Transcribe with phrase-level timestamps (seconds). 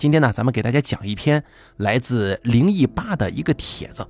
[0.00, 1.44] 今天呢，咱们给大家讲一篇
[1.76, 4.02] 来自灵异吧的一个帖子。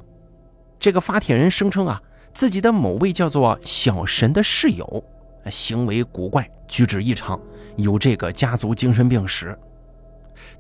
[0.79, 2.01] 这个发帖人声称啊，
[2.33, 5.05] 自己的某位叫做小神的室友，
[5.51, 7.41] 行为古怪，举止异常，
[7.75, 9.59] 有这个家族精神病史。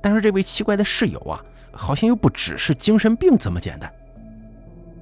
[0.01, 1.40] 但是这位奇怪的室友啊，
[1.71, 3.88] 好像又不只是精神病这么简单。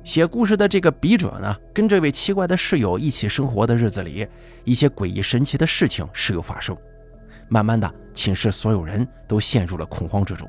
[0.05, 4.29] 写故事的这个笔者呢，跟这位奇怪的室友一起生活的日子里，
[4.65, 6.77] 一些诡异神奇的事情时有发生。
[7.49, 10.49] 慢慢的，寝室所有人都陷入了恐慌之中，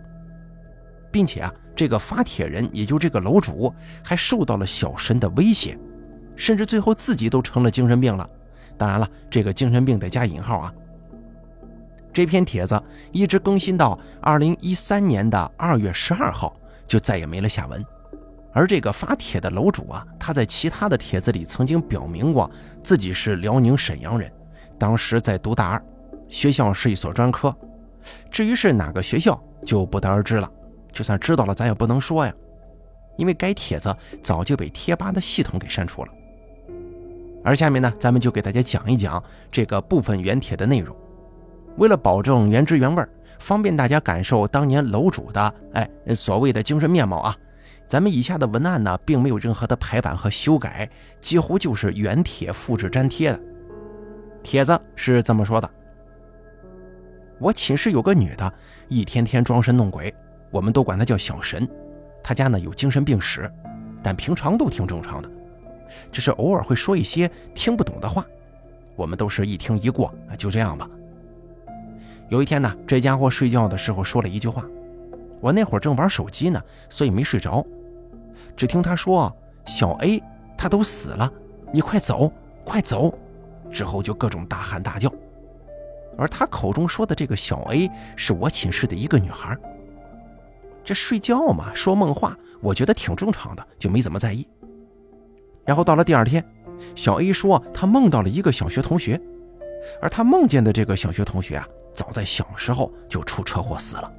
[1.11, 5.77] 并且啊，这个发帖人，也就这个楼主，还受到了小神的威胁，
[6.35, 8.29] 甚至最后自己都成了精神病了。
[8.77, 10.73] 当然了，这个精神病得加引号啊。
[12.11, 16.55] 这篇帖子一直更新到二零一三年的二月十二号，
[16.87, 17.85] 就再也没了下文。
[18.51, 22.49] 而这个发帖的楼主啊，他在其他的帖子里曾经表明过
[22.83, 24.29] 自己是辽宁沈阳人，
[24.77, 25.83] 当时在读大二。
[26.29, 27.53] 学校是一所专科，
[28.31, 30.49] 至于是哪个学校就不得而知了。
[30.91, 32.33] 就算知道了，咱也不能说呀，
[33.17, 36.11] 因为该帖子早就被贴吧的系统给删除了。
[37.43, 40.95] 而下面呢，咱们就给大家讲一讲这个部分原帖的内容。
[41.77, 43.05] 为了保证原汁原味，
[43.39, 47.35] 方便大家感受当年楼主的哎所谓的精神面貌啊，
[47.87, 50.89] 咱们以下的文案呢，并没有任何的排版和修改，
[51.21, 53.39] 几乎就是原帖复制粘贴的。
[54.43, 55.69] 帖子是这么说的。
[57.39, 58.53] 我寝室有个女的，
[58.89, 60.13] 一天天装神弄鬼，
[60.51, 61.67] 我们都管她叫小神。
[62.21, 63.49] 她家呢有精神病史，
[64.03, 65.29] 但平常都挺正常的，
[66.11, 68.25] 只是偶尔会说一些听不懂的话。
[68.95, 70.89] 我们都是一听一过，就这样吧。
[72.27, 74.65] 有一天呢，这家伙睡觉的时候说了一句话，
[75.39, 77.65] 我那会儿正玩手机呢，所以没睡着。
[78.57, 79.33] 只听他说
[79.65, 80.21] ：“小 A
[80.57, 81.31] 他都死了，
[81.71, 82.31] 你快走，
[82.65, 83.17] 快走！”
[83.71, 85.09] 之后就各种大喊大叫。
[86.19, 89.57] 而他口中说的这个小 A 是我寝室的一个女孩。
[90.83, 94.45] 这睡觉嘛，说梦话，我觉得挺正常的，就没怎么在意。
[95.65, 96.43] 然后到了第二天，
[96.93, 99.19] 小 A 说他梦到了一个小学同学，
[100.01, 104.11] 而他梦见的这个小学同学啊，早在小时候就出车祸死了。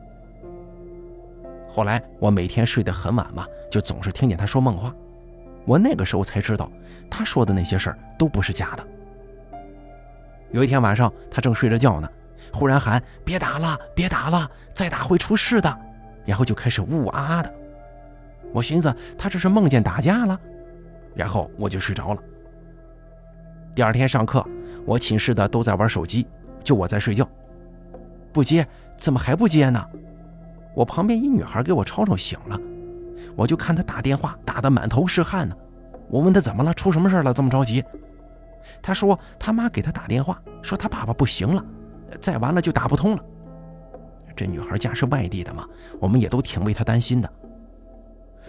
[1.68, 4.94] 后来我每天睡得很晚嘛，就总是听见他说梦话。
[5.66, 6.70] 我那个时候才知道，
[7.10, 8.88] 他说的那些事儿都不是假的。
[10.52, 12.08] 有一天晚上，他正睡着觉呢，
[12.52, 15.78] 忽然喊：“别打了，别打了，再打会出事的。”
[16.26, 17.52] 然后就开始呜呜啊啊的。
[18.52, 20.38] 我寻思他这是梦见打架了，
[21.14, 22.22] 然后我就睡着了。
[23.74, 24.44] 第二天上课，
[24.84, 26.26] 我寝室的都在玩手机，
[26.64, 27.28] 就我在睡觉。
[28.32, 28.66] 不接，
[28.96, 29.84] 怎么还不接呢？
[30.74, 32.60] 我旁边一女孩给我吵吵醒了，
[33.36, 35.56] 我就看她打电话打得满头是汗呢。
[36.08, 37.84] 我问她怎么了，出什么事了，这么着急？
[38.82, 41.64] 他说他妈给他打电话，说他爸爸不行了，
[42.20, 43.24] 再完了就打不通了。
[44.36, 45.66] 这女孩家是外地的嘛，
[45.98, 47.30] 我们也都挺为她担心的。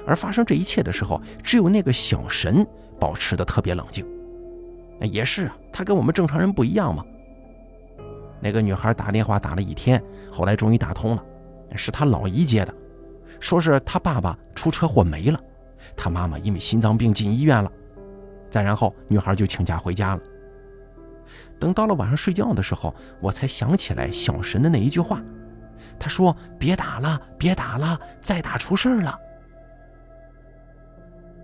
[0.05, 2.66] 而发生这一切的时候，只有那个小神
[2.99, 4.05] 保持的特别冷静。
[5.01, 7.03] 也是啊，他跟我们正常人不一样嘛。
[8.39, 10.01] 那个女孩打电话打了一天，
[10.31, 11.23] 后来终于打通了，
[11.75, 12.73] 是她老姨接的，
[13.39, 15.39] 说是她爸爸出车祸没了，
[15.95, 17.72] 她妈妈因为心脏病进医院了。
[18.51, 20.22] 再然后，女孩就请假回家了。
[21.57, 25.22] 等到了晚上睡觉的时候，我才想起来小神的那一句话，
[25.97, 29.17] 他说：“别打了，别打了，再打出事儿了。”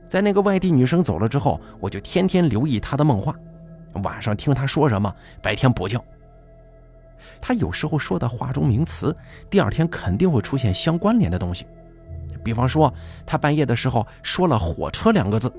[0.10, 3.34] 在那个外地女生走了之后，我就天天留意她的梦话，
[4.04, 6.04] 晚上听她说什么，白天补觉。
[7.40, 9.16] 她有时候说的话中名词，
[9.50, 11.66] 第二天肯定会出现相关联的东西。
[12.44, 12.94] 比方说，
[13.26, 15.54] 她半夜的时候说了“火车”两个字。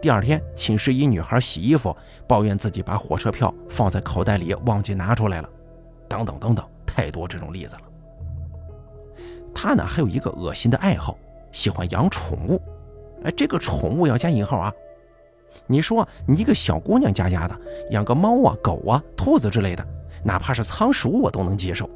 [0.00, 1.94] 第二天，寝室一女孩洗衣服，
[2.26, 5.48] 抱怨自己把火车票放在口袋里忘记拿出来了，
[6.08, 7.82] 等等等等，太多这种例子了。
[9.54, 11.18] 他呢还有一个恶心的爱好，
[11.52, 12.60] 喜欢养宠物。
[13.24, 14.72] 哎，这个宠物要加引号啊！
[15.66, 19.86] 你说你一个小姑娘家家的养个猫啊、狗啊、兔子之类的，
[20.24, 21.90] 哪怕是仓鼠我都能接受，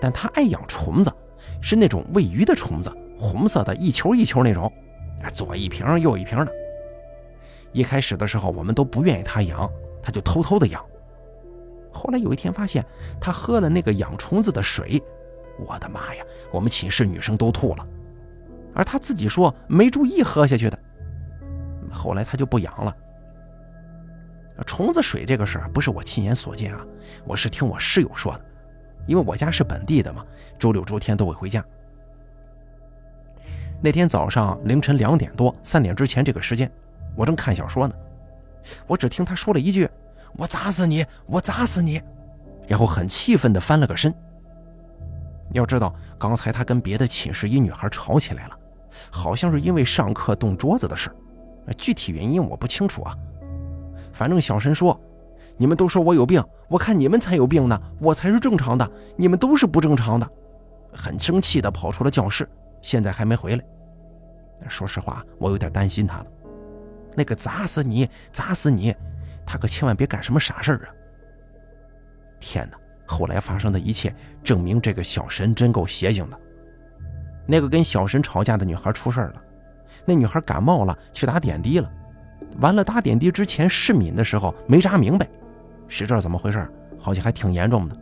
[0.00, 1.12] 但他爱养虫子，
[1.60, 4.72] 是那种喂鱼的虫子，红色的，一球一球那种，
[5.34, 6.52] 左一瓶右一瓶的。
[7.72, 9.70] 一开始的时候，我们都不愿意他养，
[10.02, 10.84] 他就偷偷的养。
[11.92, 12.84] 后来有一天发现
[13.20, 15.02] 他喝了那个养虫子的水，
[15.66, 16.24] 我的妈呀！
[16.52, 17.86] 我们寝室女生都吐了，
[18.74, 20.78] 而他自己说没注意喝下去的。
[21.90, 22.94] 后来他就不养了。
[24.66, 26.84] 虫子水这个事儿不是我亲眼所见啊，
[27.24, 28.44] 我是听我室友说的，
[29.06, 30.24] 因为我家是本地的嘛，
[30.58, 31.64] 周六周天都会回家。
[33.80, 36.70] 那天早上凌晨两点多、三点之前这个时间。
[37.18, 37.94] 我正看小说呢，
[38.86, 39.88] 我只听他说了一句
[40.38, 42.00] ：“我砸死你，我砸死你！”
[42.68, 44.14] 然后很气愤地翻了个身。
[45.52, 48.56] 要知道，刚才他跟别的寝室一女孩吵起来了，
[49.10, 51.10] 好像是因为上课动桌子的事
[51.76, 53.16] 具体原因我不清楚啊。
[54.12, 54.98] 反正小神说
[55.58, 60.30] ：“你们都说我有病，我看你们才有病呢，我才是正常的，你们都是不正常的。”
[60.94, 62.48] 很生气的跑出了教室，
[62.80, 63.64] 现在还没回来。
[64.68, 66.26] 说实话，我有点担心他了。
[67.18, 68.94] 那个砸死你，砸死你，
[69.44, 70.88] 他可千万别干什么傻事儿啊！
[72.38, 72.78] 天哪！
[73.04, 76.38] 后来发生的一切证明，这个小神真够邪性的。
[77.44, 79.42] 那个跟小神吵架的女孩出事了，
[80.04, 81.90] 那女孩感冒了，去打点滴了。
[82.60, 85.28] 完了，打点滴之前试敏的时候没扎明白，
[85.88, 86.64] 谁知道怎么回事？
[87.00, 87.96] 好像还挺严重的。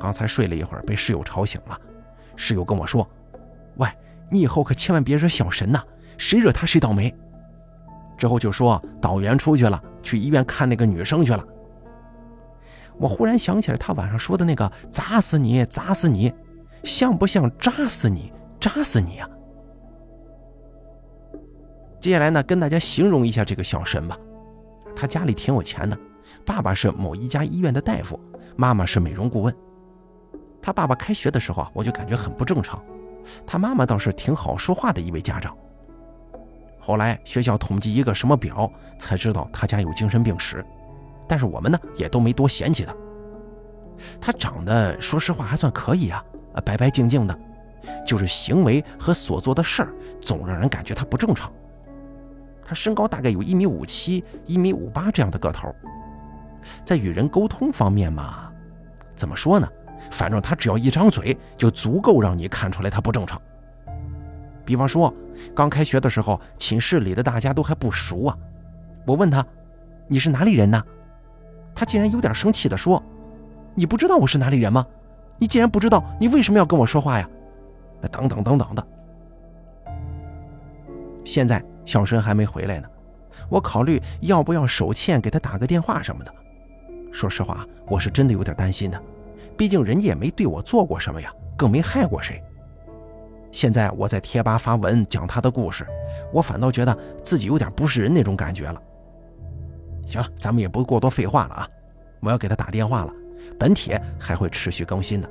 [0.00, 1.78] 刚才睡了一会儿，被室友吵醒了。
[2.36, 3.06] 室友跟我说
[3.76, 3.86] ：“喂，
[4.30, 5.84] 你以后可千万别惹小神呐，
[6.16, 7.14] 谁惹他谁倒霉。”
[8.20, 11.42] 之后就说导员出去了，去医院看那个女生去了。
[12.98, 16.30] 我忽然想起来，他晚上说的那个“砸死你，砸死你”，
[16.84, 18.30] 像不像“扎死你，
[18.60, 19.30] 扎死你”啊？
[21.98, 24.18] 接下来呢，跟大家形容一下这个小神吧。
[24.94, 25.98] 他家里挺有钱的，
[26.44, 28.20] 爸爸是某一家医院的大夫，
[28.54, 29.56] 妈妈是美容顾问。
[30.60, 32.84] 他爸爸开学的时候啊，我就感觉很不正常。
[33.46, 35.56] 他妈妈倒是挺好说话的一位家长。
[36.80, 40.64] 后来学校统计一个什么表，才知道他家有精神病史。
[41.28, 42.94] 但是我们呢，也都没多嫌弃他。
[44.20, 46.24] 他长得说实话还算可以啊，
[46.64, 47.38] 白白净净的，
[48.04, 51.52] 就是行为和所做的事儿总让人感觉他不正常。
[52.64, 55.74] 他身高大概有一米五七、一米五八这样的个头，
[56.84, 58.50] 在与人沟通方面嘛，
[59.14, 59.68] 怎么说呢？
[60.10, 63.40] 反正他只要一张嘴，就足够让你看出来他不正常。
[64.64, 65.12] 比方说，
[65.54, 68.36] 刚开学的时候，寝室里的大家都还不熟啊，
[69.06, 69.44] 我问他
[70.06, 70.82] ：“你是哪里人呢？”
[71.74, 73.02] 他竟然有点生气地说
[73.74, 74.86] ：“你不知道我是哪里人吗？
[75.38, 77.28] 你既然不知道，你为什么要跟我说话呀？”
[78.10, 78.86] 等等等等的。
[81.24, 82.88] 现在小申还没回来呢，
[83.48, 86.34] 我考虑要不要手欠给他打个电话什么的。
[87.12, 89.02] 说实话，我是真的有点担心的，
[89.56, 92.42] 毕竟人家也没对我做过什么呀，更没害过谁。
[93.50, 95.86] 现在我在贴吧发文讲他的故事，
[96.32, 98.80] 我反倒觉得自己有点不是人那种感觉了。
[100.06, 101.68] 行了，咱们也不过多废话了啊！
[102.20, 103.12] 我要给他打电话了。
[103.58, 105.28] 本帖还会持续更新的。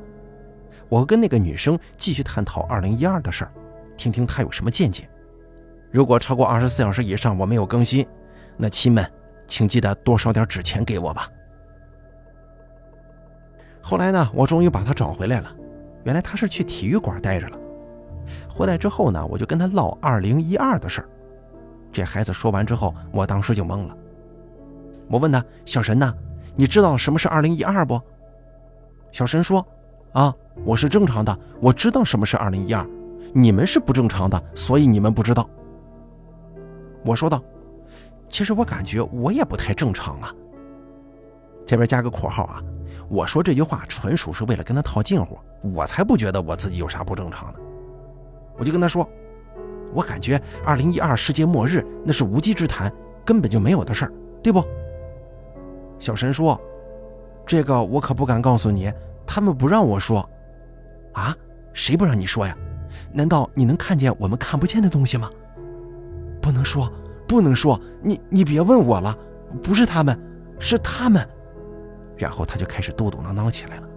[0.88, 3.52] 我跟那个女生继续探讨二零一二的事儿，
[3.98, 5.08] 听听她有什么见解。
[5.92, 8.08] 如果超过二十四小时以上我没有更新，
[8.58, 9.06] 那亲们
[9.48, 11.30] 请记得多烧点纸钱给我吧。
[13.82, 15.52] 后来呢，我终于把他找回来了。
[16.04, 17.59] 原来他是去体育馆待着了。
[18.48, 21.10] 回来之后呢，我就跟他唠二零一二的事儿。
[21.92, 23.98] 这孩子说完之后，我当时就懵了。
[25.10, 26.14] 我问他：“小神呐，
[26.56, 28.00] 你知道什么是二零一二不？”
[29.12, 29.66] 小神说
[30.14, 30.34] ：“啊，
[30.64, 32.86] 我是正常的，我知道什么是二零一二。
[33.34, 35.50] 你们是不正常的，所以你们不知道。”
[37.04, 37.42] 我说道
[38.30, 40.32] ：“其实我感觉我也不太正常啊。”
[41.66, 42.62] 这边加个括号啊，
[43.08, 47.60] 我说这句话纯属是为了跟他套近乎，我才不觉得我自己有啥不正常的。
[48.60, 49.08] 我就跟他说
[49.96, 52.92] ：“我感觉二零一二世界末日那是无稽之谈，
[53.26, 54.12] 根本就没有的事儿，
[54.44, 54.64] 对不？”
[55.98, 56.60] 小神说
[57.48, 58.92] ：“这个我可不敢告诉你，
[59.26, 60.28] 他们不让我说。
[61.14, 61.36] 啊，
[61.74, 62.56] 谁不让你说呀？
[63.12, 65.30] 难道你能看见我们看不见的东西吗？
[66.42, 66.92] 不能说，
[67.28, 67.80] 不能说。
[68.02, 69.18] 你你别问我了，
[69.64, 70.18] 不是他们，
[70.60, 71.28] 是他们。”
[72.18, 73.88] 然后他就开始嘟嘟囔囔起来了。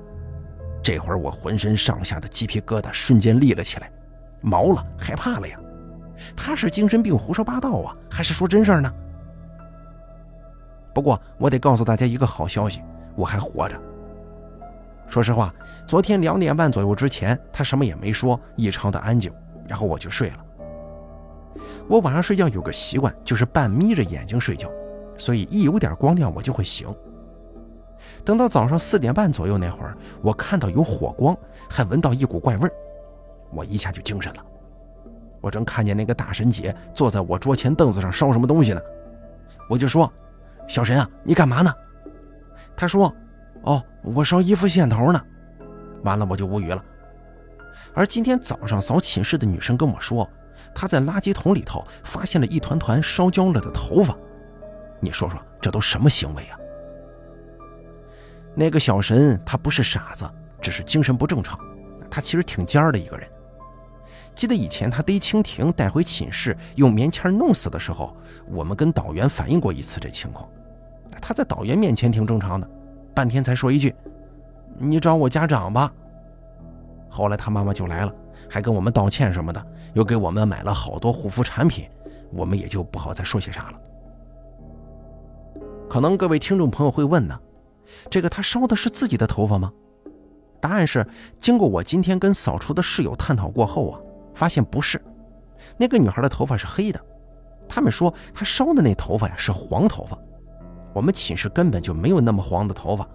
[0.83, 3.91] 这会儿我浑身上下的鸡皮疙瘩瞬间立了起来，
[4.43, 5.59] 毛了，害怕了呀。
[6.37, 8.93] 他是精神病胡说八道啊，还是说真事儿呢？
[10.95, 12.83] 不过我得告诉大家一个好消息，
[13.17, 13.81] 我还活着。
[15.09, 15.55] 说实话，
[15.87, 19.33] 昨天两点半左右之前，他什么也没说，异常的安静，
[19.67, 20.37] 然后我就睡了。
[21.89, 24.71] 我晚上睡觉有个习惯，就是半眯着眼睛睡觉，
[25.19, 26.89] 所以一有点光亮我就会醒。
[28.25, 31.37] 等到早上四点半左右那会儿，我看到有火光，
[31.69, 32.73] 还闻到一股怪味儿，
[33.53, 34.45] 我一下就精神了。
[35.41, 38.81] 我正看见那个大神姐坐在我桌前凳子上烧什么东西呢，
[39.69, 40.13] 我就说。
[40.69, 41.75] 小神啊，你干嘛呢？
[42.77, 43.13] 他说
[43.65, 45.21] ：“哦，我烧衣服线头呢。”
[46.05, 46.83] 完了，我就无语了。
[47.93, 50.27] 而今天早上扫寝室的女生跟我说，
[50.73, 54.17] 她在垃圾桶里头发现了一团团烧焦了的头发。
[55.01, 56.57] 你说说，这都什么行为啊？
[58.55, 60.25] 那个小神他不是傻子，
[60.61, 61.59] 只是精神不正常。
[62.09, 63.29] 他其实挺尖儿的一个人。
[64.35, 68.17] 记得以前他逮蜻蜓带回寝室用棉签弄死的时候，
[68.51, 70.49] 我们跟导员反映过一次这情况。
[71.21, 72.69] 他在导员面前挺正常的，
[73.15, 73.95] 半天才说一句
[74.79, 75.93] ：“你找我家长吧。”
[77.09, 78.15] 后来他妈妈就来了，
[78.49, 81.89] 还跟我们道歉什么的，又给我们买了好多护肤产品，
[82.33, 83.79] 我们也就不好再说些啥了。
[85.89, 87.39] 可能各位听众朋友会问呢，
[88.09, 89.71] 这个他烧的是自己的头发吗？
[90.59, 94.01] 答案是，经过我今天跟扫除的室友探讨过后啊，
[94.35, 95.01] 发现不是，
[95.77, 97.01] 那个女孩的头发是黑的，
[97.69, 100.19] 他们说她烧的那头发呀是黄头发，
[100.93, 103.09] 我们寝室根本就没有那么黄的头发，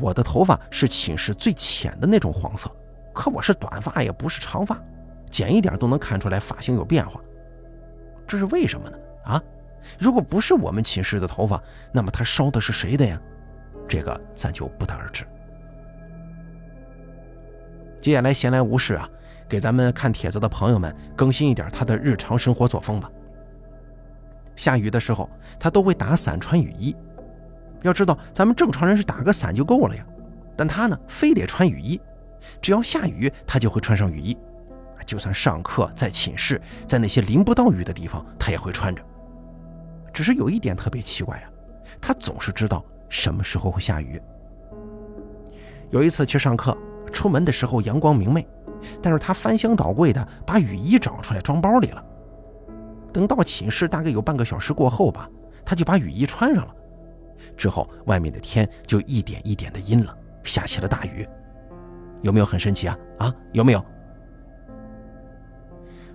[0.00, 2.70] 我的头发是寝室最浅的那种黄色。
[3.12, 4.76] 可我是短发，也不是长发，
[5.30, 7.20] 剪一点都能看出来发型有变化。
[8.26, 8.98] 这是为什么呢？
[9.24, 9.42] 啊，
[9.98, 13.20] 如果不是我们寝室的头发，那么他烧的是谁的呀？
[13.86, 15.24] 这个咱就不得而知。
[18.00, 19.08] 接下来闲来无事啊，
[19.54, 23.08] 给咱们看帖子的朋友们更新一点他的日常生活作风吧。
[24.56, 25.30] 下雨的时候，
[25.60, 26.92] 他都会打伞穿雨衣。
[27.82, 30.04] 要知道，咱们正常人是打个伞就够了呀，
[30.56, 32.00] 但他呢，非得穿雨衣。
[32.60, 34.36] 只要下雨，他就会穿上雨衣，
[35.06, 39.00] 就算上课在寝室，在那些淋不到雨的地方，他也会穿着。
[40.12, 41.46] 只是有一点特别奇怪啊，
[42.00, 44.20] 他总是知道什么时候会下雨。
[45.90, 46.76] 有一次去上课，
[47.12, 48.44] 出门的时候阳光明媚，
[49.02, 52.04] 但是他翻箱倒柜的把雨衣找出来装包里了。
[53.12, 55.28] 等到寝室大概有半个小时过后吧，
[55.64, 56.74] 他就把雨衣穿上了。
[57.56, 61.28] 之后外面的天就一点一点的阴了，下起了大雨。
[62.22, 62.98] 有没有很神奇啊？
[63.18, 63.84] 啊，有没有？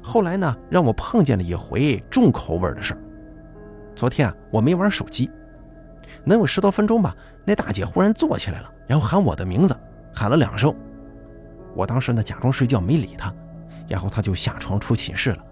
[0.01, 2.99] 后来呢，让我碰见了一回重口味的事儿。
[3.95, 5.29] 昨天啊，我没玩手机，
[6.23, 7.15] 能有十多分钟吧。
[7.45, 9.77] 那大姐忽然坐起来了，然后喊我的名字，
[10.13, 10.73] 喊了两声。
[11.79, 13.33] 我当时呢，假装睡觉没理他，
[13.87, 15.45] 然后他就下床出寝室了。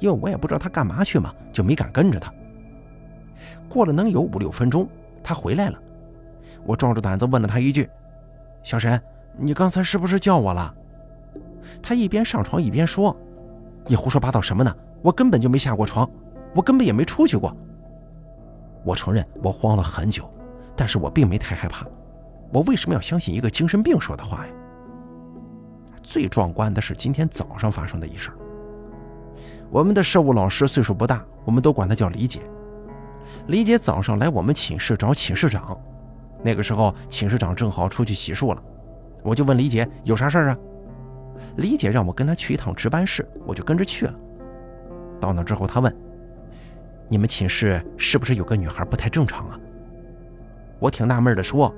[0.00, 2.34] 因为我也不知道他干嘛去嘛，就没敢跟着他。
[3.68, 4.88] 过了能有五六分钟，
[5.22, 5.78] 他回来了。
[6.64, 7.88] 我壮着胆子问了他一句
[8.64, 9.00] ：“小沈。”
[9.38, 10.74] 你刚才是不是叫我了？
[11.80, 13.16] 他一边上床一边说
[13.86, 14.76] ：“你胡说八道什么呢？
[15.00, 16.10] 我根本就没下过床，
[16.56, 17.56] 我根本也没出去过。”
[18.84, 20.28] 我承认我慌了很久，
[20.74, 21.86] 但是我并没太害怕。
[22.52, 24.52] 我为什么要相信一个精神病说的话呀？
[26.12, 28.30] 最壮观的是今天早上发生的一事。
[29.70, 32.40] 我们的事务老师岁数不大，我们都管她叫李姐。
[33.46, 35.74] 李姐早上来我们寝室找寝室长，
[36.42, 38.62] 那个时候寝室长正好出去洗漱了。
[39.22, 40.58] 我就问李姐有啥事儿啊？
[41.56, 44.14] 李姐让我跟她去一趟值班室，我就跟着去了。
[45.18, 45.96] 到那之后，她问
[47.08, 49.58] ：“你们寝室是不是有个女孩不太正常啊？”
[50.78, 51.74] 我挺纳闷的说：“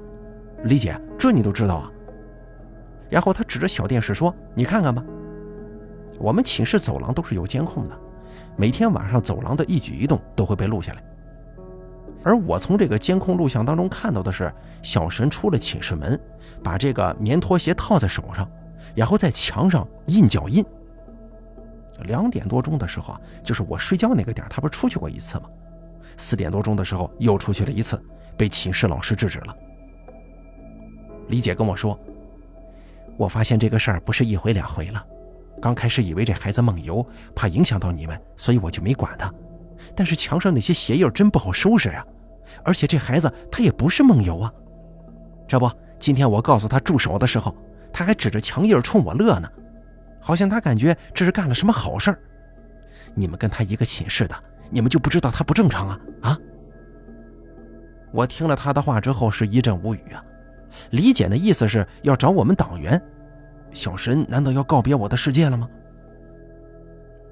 [0.67, 1.89] 李姐，这你都知道啊？”
[3.15, 5.01] 然后他指着小电视说：“你看看吧，
[6.19, 7.97] 我们寝室走廊都是有监控的，
[8.57, 11.05] 每天晚上走廊的一举一动都会被录下来。
[12.25, 14.53] 而我从这个监控录像当中看到的是，
[14.83, 16.21] 小神出了寝室门。”
[16.61, 18.51] 把这个棉拖鞋套在手上，
[18.97, 20.65] 然后在墙上印脚印。
[22.07, 25.45] 两点多钟的时候啊，就是我睡觉那个点他不是出去过一次吗？
[26.17, 28.03] 四点多钟的时候又出去了一次，
[28.37, 29.57] 被寝室老师制止了。
[31.29, 31.97] 李姐跟我说，
[33.17, 35.05] 我发现这个事儿不是一回两回了。
[35.63, 39.33] 刚开始以为这孩子梦游，怕影响到你们，所以我就没管他。
[39.95, 42.05] 但是墙上那些鞋印真不好收拾呀，
[42.65, 44.53] 而且这孩子他也不是梦游啊，
[45.47, 45.71] 这不。
[45.99, 47.57] 今天我告诉他住手的时候，
[47.93, 49.49] 他还指着墙印冲我乐呢，
[50.21, 52.19] 好像他感觉这是干了什么好事儿。
[53.15, 54.35] 你们跟他一个寝室的，
[54.71, 56.01] 你们就不知道他不正常啊？
[56.23, 56.39] 啊！
[58.13, 60.23] 我听了他的话之后是一阵无语啊。
[60.91, 63.01] 李简的意思是要找我们党员，
[63.73, 65.69] 小神难道要告别我的世界了吗？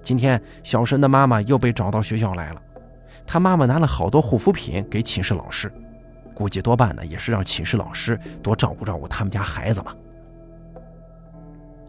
[0.02, 2.62] 今天小神的妈妈又被找到学校来了，
[3.26, 5.72] 他妈妈拿了好多护肤品给寝室老师。
[6.34, 9.94] 估计多半呢，也是让寝室老师多照顾照顾他们家孩子吧。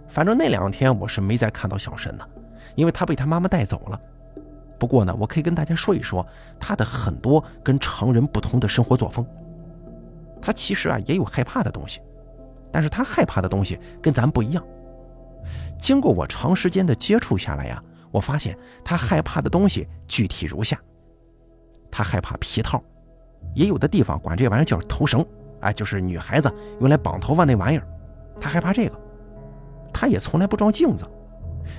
[0.07, 2.27] 反正那两天我是没再看到小神了，
[2.75, 3.99] 因为他被他妈妈带走了。
[4.77, 6.27] 不过呢，我可以跟大家说一说
[6.59, 9.25] 他的很多跟常人不同的生活作风。
[10.45, 12.01] 他其实啊也有害怕的东西，
[12.69, 14.61] 但是他害怕的东西跟咱不一样。
[15.79, 17.81] 经过我长时间的接触下来呀，
[18.11, 20.77] 我发现他害怕的东西具体如下：
[21.89, 22.83] 他害怕皮套。
[23.55, 25.25] 也有的地方管这玩意儿叫头绳，
[25.61, 27.87] 哎，就是女孩子用来绑头发那玩意儿。
[28.41, 28.99] 他害怕这个，
[29.93, 31.05] 他也从来不照镜子，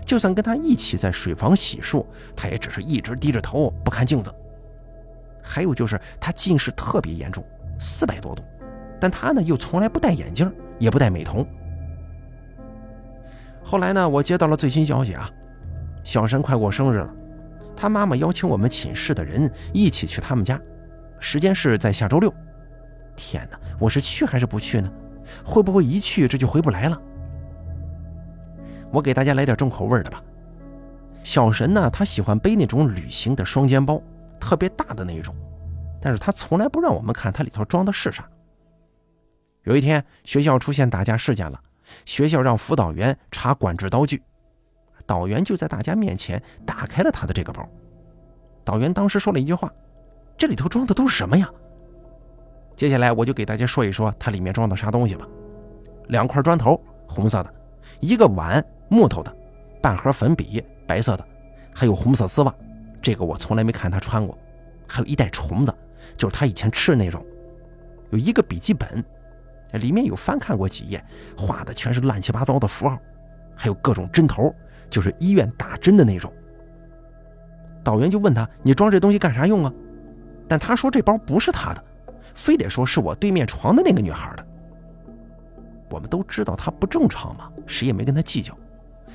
[0.06, 2.04] 就算跟他一起在水房洗漱，
[2.34, 4.32] 他也只是一直低着头不看镜子。
[5.42, 7.44] 还有就是他近视特别严重，
[7.80, 8.42] 四百多度，
[9.00, 11.46] 但他呢又从来不戴眼镜，也不戴美瞳。
[13.62, 15.30] 后来呢，我接到了最新消息啊，
[16.04, 17.10] 小山快过生日了，
[17.76, 20.60] 他妈妈邀请我们寝室的人一起去他们家。
[21.18, 22.32] 时间是在下周六。
[23.16, 24.92] 天哪，我是去还是不去呢？
[25.42, 27.00] 会不会一去这就回不来了？
[28.92, 30.22] 我给大家来点重口味的吧。
[31.22, 34.00] 小神呢，他喜欢背那种旅行的双肩包，
[34.38, 35.34] 特别大的那一种，
[36.02, 38.28] 但是他从来不让我们看它里头装的是啥。
[39.64, 41.58] 有一天，学校出现打架事件了，
[42.04, 44.22] 学校让辅导员查管制刀具，
[45.06, 47.66] 导员就在大家面前打开了他的这个包。
[48.62, 49.72] 导员当时说了一句话
[50.36, 51.50] ：“这里头装的都是什么呀？”
[52.76, 55.26] 接下来我就给大家说一说它里面装的啥东西吧。
[56.08, 57.50] 两块砖头，红色的；
[58.00, 59.30] 一个碗，木头的；
[59.80, 61.24] 半盒粉笔，白色的；
[61.74, 62.54] 还有红色丝袜，
[63.00, 64.36] 这个我从来没看他穿过；
[64.86, 65.74] 还有一袋虫子，
[66.18, 67.22] 就是他以前吃的那种；
[68.10, 69.02] 有一个笔记本，
[69.80, 71.04] 里面有翻看过几页，
[71.36, 72.96] 画的全是乱七八糟的符号；
[73.54, 74.54] 还有各种针头，
[74.90, 76.32] 就是医院打针的那种。
[77.82, 79.72] 导员就问他：“你装这东西干啥用啊？”
[80.48, 81.84] 但他说这包不是他的。
[82.34, 84.44] 非得说是我对面床的那个女孩的，
[85.88, 88.52] 我们都知道她不正常嘛，谁也没跟她计较。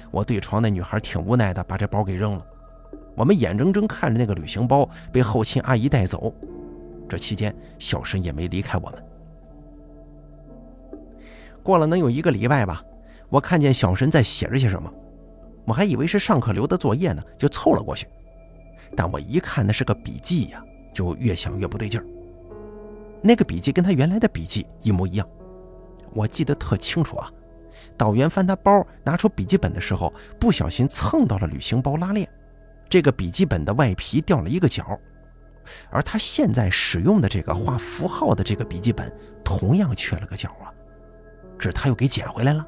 [0.10, 2.46] 我对床那女孩挺无奈的，把这包给扔了。
[3.16, 6.34] 我们眼睁睁看着那个旅行包被后勤阿姨带走，
[7.10, 9.04] 这期间小申也没离开我们。
[11.70, 12.84] 过了能有一个礼拜吧，
[13.30, 14.92] 我看见小神在写着些什么，
[15.66, 18.08] 我还以为是上课留的作业呢，就凑了过去。
[18.96, 22.06] 但我一看那是个笔记呀，就越想越不对劲儿。
[23.22, 25.30] 那个笔记跟他原来的笔记一模一样，
[26.16, 27.32] 我记得特清楚啊。
[27.96, 32.28] 导员翻他包拿出笔记本的时候，不小心蹭到了旅行包拉链，
[32.90, 35.00] 这个笔记本的外皮掉了一个角，
[35.92, 40.74] 而他现在使用的这个画符号的这个笔记本同样缺了个角啊，
[41.60, 42.66] 这他又给捡回来了。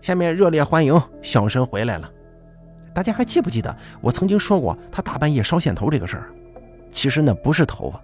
[0.00, 2.10] 下面热烈欢迎小神回来了，
[2.94, 6.30] 大家还记不记得我曾经说过他大半夜烧线头这个事儿？
[6.90, 8.00] 其实那不是头发，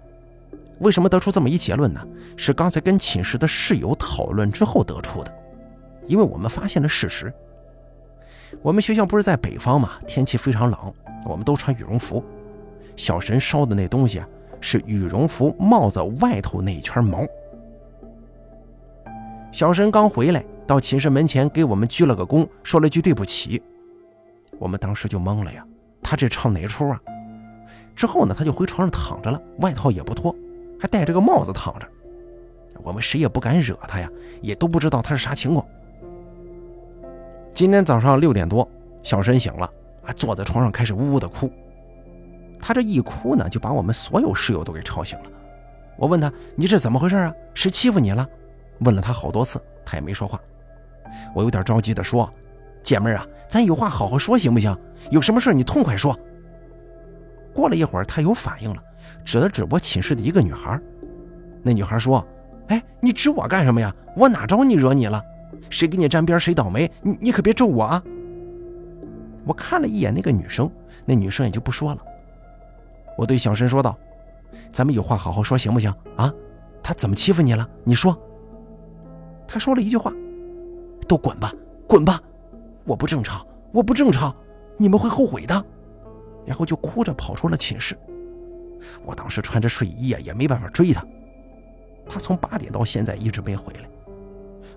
[0.79, 2.01] 为什么得出这么一结论呢？
[2.37, 5.31] 是刚才跟寝室的室友讨论之后得出的。
[6.05, 7.31] 因为我们发现了事实。
[8.61, 10.93] 我们学校不是在北方嘛，天气非常冷，
[11.25, 12.23] 我们都穿羽绒服。
[12.95, 14.27] 小神烧的那东西啊，
[14.59, 17.27] 是羽绒服帽子外头那一圈毛。
[19.51, 23.61] 小神刚回来，到寝室门前给我们鞠了个躬，说了句对不起。
[24.59, 25.65] 我们当时就懵了呀，
[26.03, 26.99] 他这唱哪出啊？
[27.95, 30.33] 之后呢，他就回床上躺着了，外套也不脱，
[30.79, 31.87] 还戴着个帽子躺着。
[32.83, 34.09] 我们谁也不敢惹他呀，
[34.41, 35.65] 也都不知道他是啥情况。
[37.53, 38.69] 今天早上六点多，
[39.01, 39.69] 小申醒了，
[40.03, 41.51] 还坐在床上开始呜呜的哭。
[42.59, 45.25] 他这一哭呢，就把我们所有室友都给吵醒了。
[45.97, 47.33] 我问他：“你这怎么回事啊？
[47.53, 48.27] 谁欺负你了？”
[48.79, 50.39] 问了他好多次，他也没说话。
[51.33, 52.31] 我有点着急的说
[52.83, 54.75] ：“姐妹啊，咱有话好好说行不行？
[55.09, 56.17] 有什么事你痛快说。”
[57.53, 58.81] 过了一会儿，他有反应了，
[59.25, 60.79] 指了指我寝室的一个女孩。
[61.63, 62.25] 那女孩说
[62.69, 63.93] ：“哎，你指我干什么呀？
[64.15, 65.21] 我哪招你惹你了？
[65.69, 66.89] 谁给你沾边谁倒霉？
[67.01, 68.01] 你你可别咒我啊！”
[69.45, 70.71] 我看了一眼那个女生，
[71.05, 72.01] 那女生也就不说了。
[73.17, 73.97] 我对小申说道
[74.71, 75.93] ：“咱们有话好好说，行不行？
[76.15, 76.31] 啊，
[76.83, 77.67] 他怎么欺负你了？
[77.83, 78.17] 你说。”
[79.51, 80.13] 他说了一句话
[81.09, 81.51] ：“都滚吧，
[81.87, 82.21] 滚吧！
[82.85, 84.33] 我不正常，我不正常，
[84.77, 85.65] 你们会后悔的。”
[86.45, 87.97] 然后就哭着跑出了寝室。
[89.03, 91.03] 我当时穿着睡衣啊，也没办法追他。
[92.07, 93.89] 他从八点到现在一直没回来，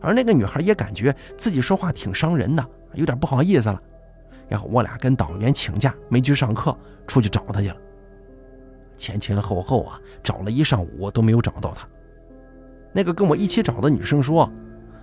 [0.01, 3.81] 而那个女孩也感觉自己说话挺伤人的，有点不好意思了。
[4.49, 6.75] 然后我俩跟导员请假，没去上课，
[7.07, 7.77] 出去找他去了。
[8.97, 11.87] 前前后后啊，找了一上午都没有找到他。
[12.93, 14.51] 那个跟我一起找的女生说：“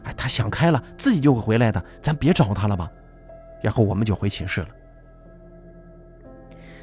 [0.06, 2.89] 哎，她想开了，自己就会回来的，咱别找她了吧。”
[3.62, 4.67] 然后我们就回寝室了。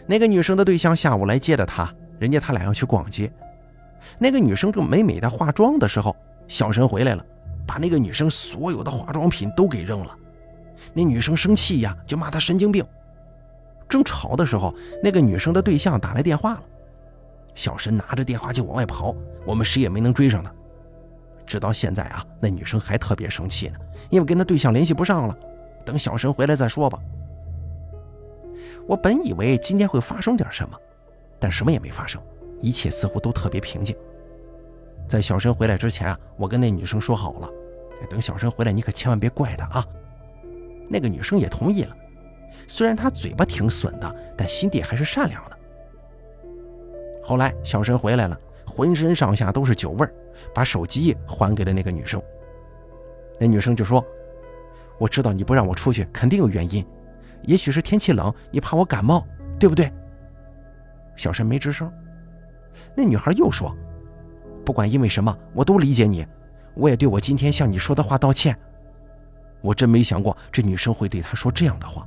[0.07, 3.33] 那个女生的对象下午来接的她，人家他俩要去逛街。
[4.19, 6.15] 那个女生正美美的化妆的时候，
[6.47, 7.25] 小神回来了，
[7.67, 10.17] 把那个女生所有的化妆品都给扔了。
[10.93, 12.85] 那女生生气呀，就骂他神经病。
[13.89, 16.63] 正吵的时候，那个女生的对象打来电话了，
[17.55, 19.15] 小神拿着电话就往外跑，
[19.47, 20.53] 我们谁也没能追上他。
[21.47, 23.79] 直到现在啊，那女生还特别生气呢，
[24.11, 25.39] 因为跟她对象联系不上了，
[25.85, 26.99] 等小神回来再说吧。
[28.87, 30.77] 我本以为今天会发生点什么，
[31.39, 32.21] 但什么也没发生，
[32.61, 33.97] 一切似乎都特别平静。
[35.09, 37.49] 在小神回来之前啊，我跟那女生说好了，
[38.11, 39.87] 等小神回来，你可千万别怪他啊。
[40.89, 41.97] 那个女生也同意了，
[42.69, 45.57] 虽然她嘴巴挺损的，但心地还是善良的。
[47.23, 50.13] 后来小神回来了，浑身上下都是酒味儿，
[50.55, 52.21] 把手机还给了那个女生。
[53.39, 54.05] 那女生就说
[54.99, 56.85] ：“我知道你不让我出去，肯定有原因。”
[57.45, 59.25] 也许是天气冷，你怕我感冒，
[59.59, 59.93] 对不对？
[61.15, 61.91] 小申没吱声。
[62.95, 63.75] 那女孩又说
[64.65, 66.27] ：“不管因为什么，我都理解你，
[66.75, 68.59] 我也对我今天向你说的话道歉。”
[69.63, 72.07] 我真没想过这女生会对他说这样的话。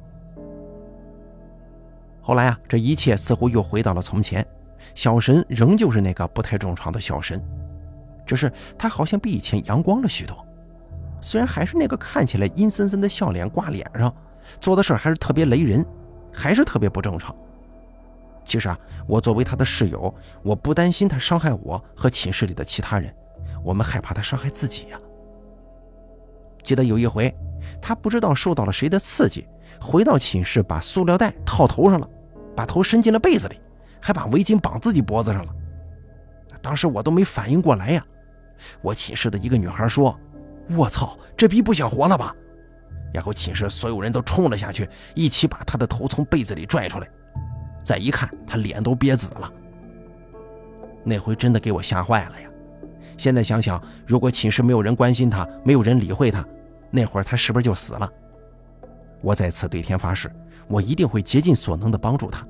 [2.21, 4.45] 后来啊，这一切似乎又回到了从前，
[4.99, 7.41] 小神仍旧是那个不太正常的小神，
[8.25, 10.45] 只是他好像比以前阳光了许多。
[11.21, 14.13] 虽然还是那个看起来阴森森的笑脸挂脸上，
[14.59, 15.85] 做的事还是特别雷人，
[16.33, 17.33] 还是特别不正常。
[18.43, 23.15] 其实啊，我作为他的室友，我不担心他伤害我和寝室里的其他人，
[23.63, 24.99] 我们害怕他伤害自己呀。
[26.61, 27.33] 记得有一回，
[27.81, 29.47] 他不知道受到了谁的刺激，
[29.79, 32.09] 回到寝室把塑料袋套头上了，
[32.53, 33.57] 把头伸进了被子里，
[34.01, 35.55] 还把围巾绑自己脖子上了。
[36.61, 38.05] 当时我都没反应过来呀。
[38.81, 40.17] 我寝室的一个女孩说。
[40.77, 42.31] 我操，这逼不想活了吧？
[43.11, 47.09] 然后寝室所有人都冲了下去，一起把他的头从被子里拽出来。
[47.83, 49.51] 再一看，他脸都憋紫了。
[51.03, 52.47] 那回真的给我吓坏了呀！
[53.17, 56.45] 现在想想，如果寝室没有人关心他，没有人理会他，
[56.91, 58.07] 那会儿他是不是就死了？
[59.21, 60.31] 我在此对天发誓，
[60.67, 62.45] 我一定会竭尽所能的帮助他。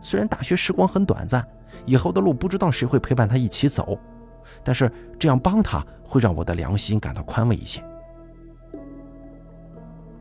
[0.00, 1.46] 虽然大学时光很短暂，
[1.84, 3.98] 以后的路不知道谁会陪伴他一起走。
[4.64, 7.82] 但是这样帮他会让我的良心感到宽慰一些。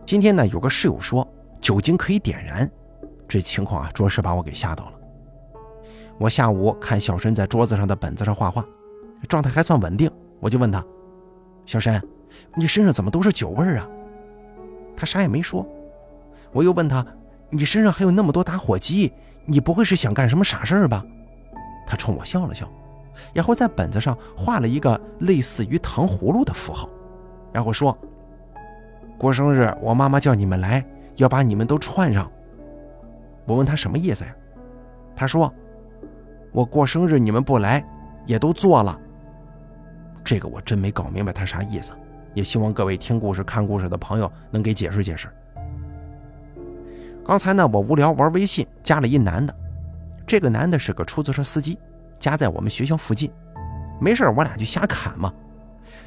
[0.05, 1.27] 今天呢，有个室友说
[1.59, 2.69] 酒精可以点燃，
[3.27, 4.93] 这情况啊，着实把我给吓到了。
[6.19, 8.63] 我下午看小申在桌子上的本子上画画，
[9.27, 10.83] 状态还算稳定，我就问他
[11.65, 12.01] ：“小申，
[12.55, 13.87] 你身上怎么都是酒味啊？”
[14.95, 15.65] 他啥也没说。
[16.51, 17.05] 我又问他
[17.49, 19.13] ：“你身上还有那么多打火机，
[19.49, 21.03] 你不会是想干什么傻事儿吧？”
[21.85, 22.69] 他冲我笑了笑。
[23.33, 26.87] 然后在本子上画了一个类似于糖葫芦的符号，
[27.51, 27.97] 然后说
[29.19, 30.85] ：“过生日，我妈妈叫你们来，
[31.17, 32.31] 要把你们都串上。”
[33.45, 34.33] 我问他什么意思呀？
[35.15, 35.53] 他说
[36.53, 37.83] ：“我过生日你们不来，
[38.25, 38.97] 也都做了。”
[40.23, 41.91] 这个我真没搞明白他啥意思，
[42.33, 45.27] 也希望各位听故事、看故事的朋友能给解释解释。
[47.29, 49.53] 刚才呢，我无聊玩微信，加了一男的，
[50.25, 51.77] 这个男的是个出租车司机。
[52.17, 53.31] 家在我们学校附近，
[54.01, 55.31] 没事我俩就瞎侃嘛。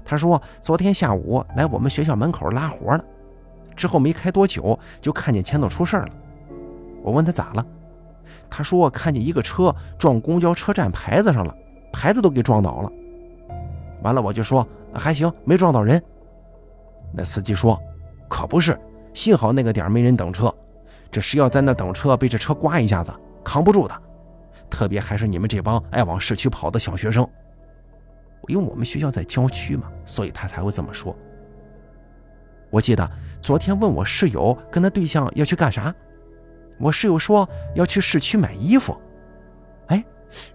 [0.05, 3.05] 他说昨天下午来我们学校门口拉活了，
[3.77, 6.09] 之后没开多久就看见前头出事了。
[7.05, 7.65] 我问他咋了，
[8.51, 11.57] 他说看见一个车撞公交车站牌子上了，
[11.93, 12.91] 牌子都给撞倒了。
[14.03, 16.03] 完了我就说还行，没撞到人。
[17.13, 17.81] 那司机说
[18.29, 18.77] 可不是，
[19.15, 20.53] 幸好那个点没人等车，
[21.13, 23.13] 这谁要在那等车被这车刮一下子，
[23.45, 24.03] 扛不住的。
[24.71, 27.29] 特别还是你们这帮爱往市区跑的小学生，
[28.49, 31.15] 因为我们学校在郊区嘛，所以他才会这么说。
[32.71, 33.09] 我记得
[33.43, 35.95] 昨天问我室友跟他对象要去干啥，
[36.81, 38.99] 我室友说要去市区买衣服。
[39.89, 40.03] 哎，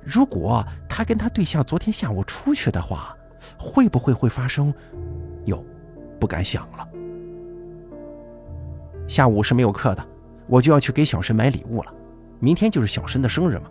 [0.02, 3.16] 如果他跟他对象昨天下午出去的话，
[3.60, 4.74] 会不会会发生？
[5.46, 5.64] 哟，
[6.20, 6.88] 不敢想了。
[9.08, 10.04] 下午是没有课的，
[10.48, 11.94] 我就要去给小申买礼物了。
[12.40, 13.70] 明天就是小申的生日嘛。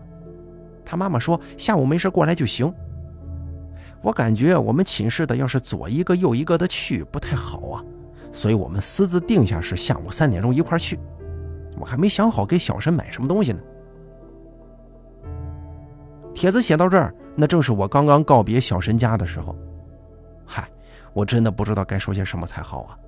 [0.84, 2.72] 他妈妈说下午没事过来就行。
[4.02, 7.84] 我感觉我们寝室的要是左一个右一个的去不太好啊，
[8.32, 10.98] 所以我们私自定下是下午三点钟一块去。
[11.78, 13.58] 我还没想好给小申买什么东西呢。
[16.34, 19.56] 帖子写到这儿，那正是我刚刚告别小申家的时候。
[20.44, 20.68] 嗨，
[21.12, 22.98] 我真的不知道该说些什么才好啊。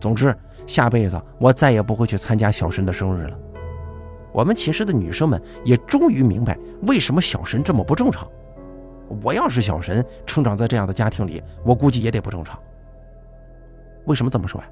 [0.00, 0.34] 总之，
[0.66, 3.38] 下辈子我再也不会去参加小神的生日了。
[4.32, 8.26] 我们寝室的女生们也终于明白为什么小神这么不正常。
[9.22, 12.58] 我要是小神，成长在这样的家庭里，我估计也得不正常。
[14.06, 14.68] 为什么这么说呀？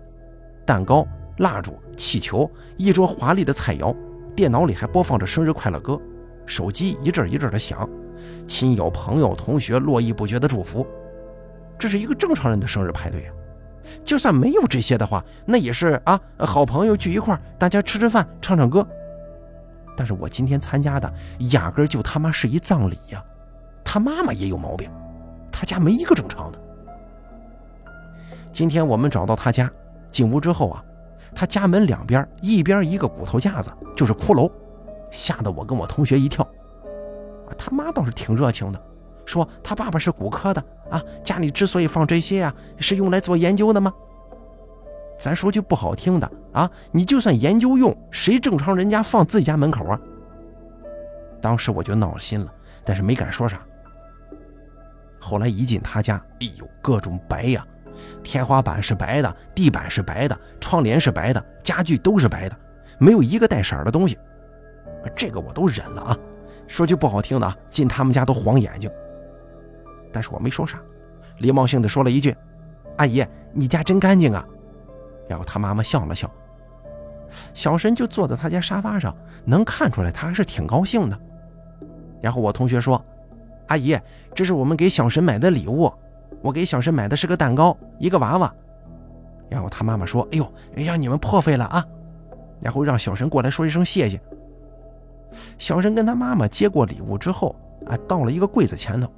[0.64, 1.06] 蛋糕、
[1.38, 3.94] 蜡烛、气球，一桌华丽的菜肴，
[4.36, 6.00] 电脑里还播放着生日快乐歌，
[6.46, 7.88] 手机一阵一阵的响，
[8.46, 10.86] 亲友、朋友、同学络绎不绝的祝福，
[11.78, 13.34] 这是一个正常人的生日派对啊！
[14.04, 18.86] 就算没有这些的话，那也是啊，好朋友聚一块大家吃吃饭，唱唱歌。
[19.96, 21.12] 但是我今天参加的
[21.50, 23.24] 压根就他妈是一葬礼呀！
[23.84, 24.90] 他妈妈也有毛病，
[25.50, 26.58] 他家没一个正常的。
[28.52, 29.70] 今天我们找到他家，
[30.10, 30.84] 进屋之后啊，
[31.34, 34.50] 他家门两边一边一个骨头架子，就是骷髅，
[35.10, 36.46] 吓得我跟我同学一跳。
[37.56, 38.80] 他妈倒是挺热情的，
[39.28, 43.92] 说他爸爸是骨科的啊，家里之所以放这些呀，是用来做研究的吗？
[45.18, 50.00] 咱说句不好听的啊，你就算研究用，谁正常人家放自己家门口啊？
[51.42, 52.50] 当时我就闹心了，
[52.84, 53.60] 但是没敢说啥。
[55.20, 57.66] 后来一进他家，哎呦，各种白呀，
[58.22, 62.56] 天花板是白的，地板是白的，窗帘是白的，家具都是白的，
[62.98, 64.16] 没有一个带色儿的东西。
[65.14, 66.16] 这个我都忍了啊。
[66.66, 68.90] 说句不好听的啊，进他们家都晃眼睛。
[70.12, 70.80] 但是我没说啥，
[71.38, 72.36] 礼貌性的说了一句
[72.96, 74.44] ：“阿姨，你家真干净啊。”
[75.28, 76.30] 然后他妈妈笑了笑。
[77.52, 81.18] 小神就坐在他家沙发上，能看出来他还是挺高兴的。
[82.22, 83.04] 然后我同学说
[83.68, 83.98] ：“阿姨，
[84.34, 85.92] 这是我们给小神买的礼物，
[86.40, 88.52] 我给小神买的是个蛋糕，一个娃娃。”
[89.50, 91.84] 然后他妈妈说：“哎呦，让你们破费了啊！”
[92.60, 94.20] 然后让小神过来说一声谢谢。
[95.58, 97.54] 小神跟他妈妈接过礼物之后，
[97.86, 99.12] 啊，到了一个柜子前头，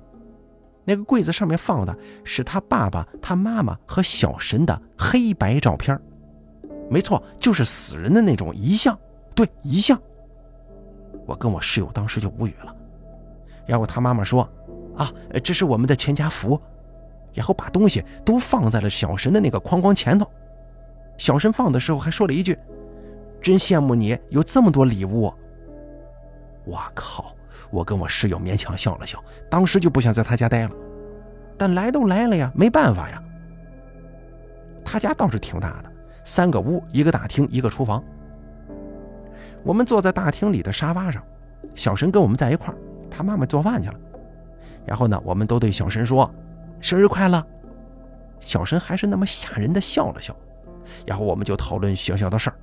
[0.85, 5.99] 那个柜子上面放的是他爸爸、他妈妈和小神的黑白照片。
[6.91, 8.99] 没错，就是死人的那种遗像，
[9.35, 10.01] 对，遗像。
[11.27, 12.75] 我跟我室友当时就无语了。
[13.67, 14.49] 然后他妈妈说
[14.97, 15.13] ：“啊，
[15.45, 16.61] 这是我们的全家福。”
[17.33, 20.29] 然后把东西都放在了小神的那个框框前头。
[21.17, 22.59] 小神放的时候还说了一句
[23.41, 25.33] ：“真羡慕你有这么多礼物。”
[26.67, 27.37] 我靠！
[27.71, 30.71] 我跟我室友勉强笑了笑，当时就不想在他家待了。
[31.57, 33.23] 但来都来了呀，没办法呀。
[34.85, 35.93] 他家倒是挺大的。
[36.25, 38.03] 三个屋，一个大厅，一个厨房。
[39.63, 41.23] 我们坐在大厅里的沙发上，
[41.75, 42.77] 小神跟我们在一块儿，
[43.11, 43.95] 他妈妈做饭去了。
[44.85, 46.31] 然后呢，我们都对小神说
[46.81, 47.45] ：“生日快乐。”
[48.41, 50.35] 小神还是那么吓人的笑了笑。
[51.07, 52.57] 然后我们就讨论学校的事儿。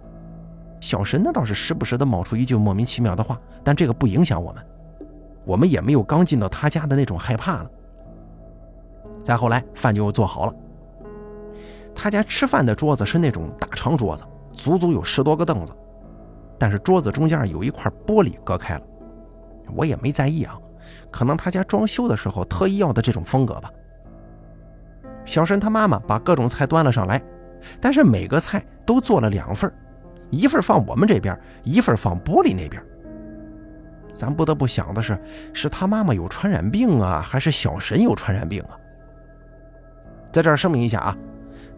[0.80, 4.64] 小神呢倒是时不时的冒出一句莫名其妙的话，但这个不影响我们，
[5.48, 7.72] 我们也没有刚进到他家的那种害怕了。
[9.24, 10.54] 再后来，饭就做好了。
[11.96, 15.74] 他家吃饭的桌子是那种大长桌子，足足有十多个凳子，
[16.60, 18.82] 但是桌子中间有一块玻璃隔开了。
[19.74, 20.58] 我也没在意啊，
[21.10, 23.72] 可能他家装修的时候特意要的这种风格吧。
[25.24, 27.22] 小申他妈妈把各种菜端了上来，
[27.82, 29.72] 但是每个菜都做了两份，
[30.30, 32.82] 一份放我们这边，一份放玻璃那边。
[34.18, 35.18] 咱不得不想的是，
[35.54, 38.76] 是他妈妈有传染病啊，还是小神有传染病啊？
[40.34, 41.16] 在这儿声明一下啊。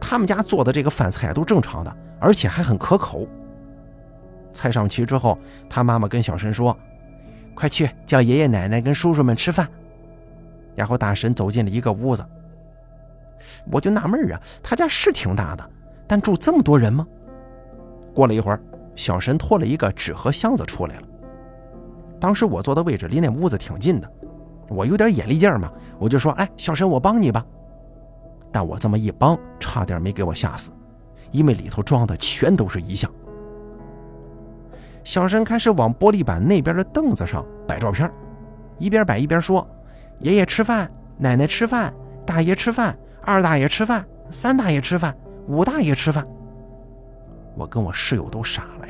[0.02, 3.28] 他们家做的这个饭菜都正常的，而且还很可口。
[4.54, 5.38] 菜上齐之后，
[5.70, 6.76] 他妈妈跟小神说
[7.54, 9.68] ：“快去叫爷爷奶奶跟叔叔们吃饭。”
[10.74, 12.26] 然后大神走进了一个屋子。
[13.70, 15.70] 我就纳闷啊，他家是挺大的，
[16.08, 17.06] 但住这么多人吗？
[18.14, 18.62] 过了一会儿，
[18.96, 21.08] 小神拖了一个纸盒箱子出来了。
[22.20, 24.12] 当时我坐的位置离那屋子挺近的，
[24.68, 27.46] 我有点眼力劲儿嘛，我就说：“哎，小神，我帮你吧。”
[28.52, 30.72] 但我这么一帮，差点没给我吓死，
[31.32, 33.10] 因为里头装的全都是遗像。
[35.04, 38.12] 小神开始往玻璃板那边的凳子上摆照片，
[38.78, 39.66] 一边摆一边说
[40.20, 41.94] ：“爷爷吃饭，奶奶吃饭，
[42.26, 45.16] 大爷吃饭，二大爷吃饭，三大爷吃饭，
[45.48, 46.28] 五大爷吃饭。”
[47.56, 48.89] 我跟我室友都傻了！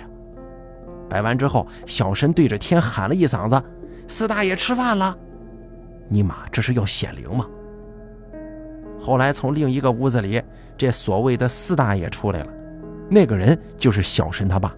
[1.09, 3.61] 摆完之后，小申对着天喊了一嗓子
[4.07, 5.17] ：“四大爷吃饭了！”
[6.07, 7.45] 尼玛，这是要显灵吗？
[9.01, 10.41] 后来从另一个屋子里，
[10.77, 12.51] 这所谓的四大爷出来了，
[13.09, 14.73] 那个人就是小申他爸。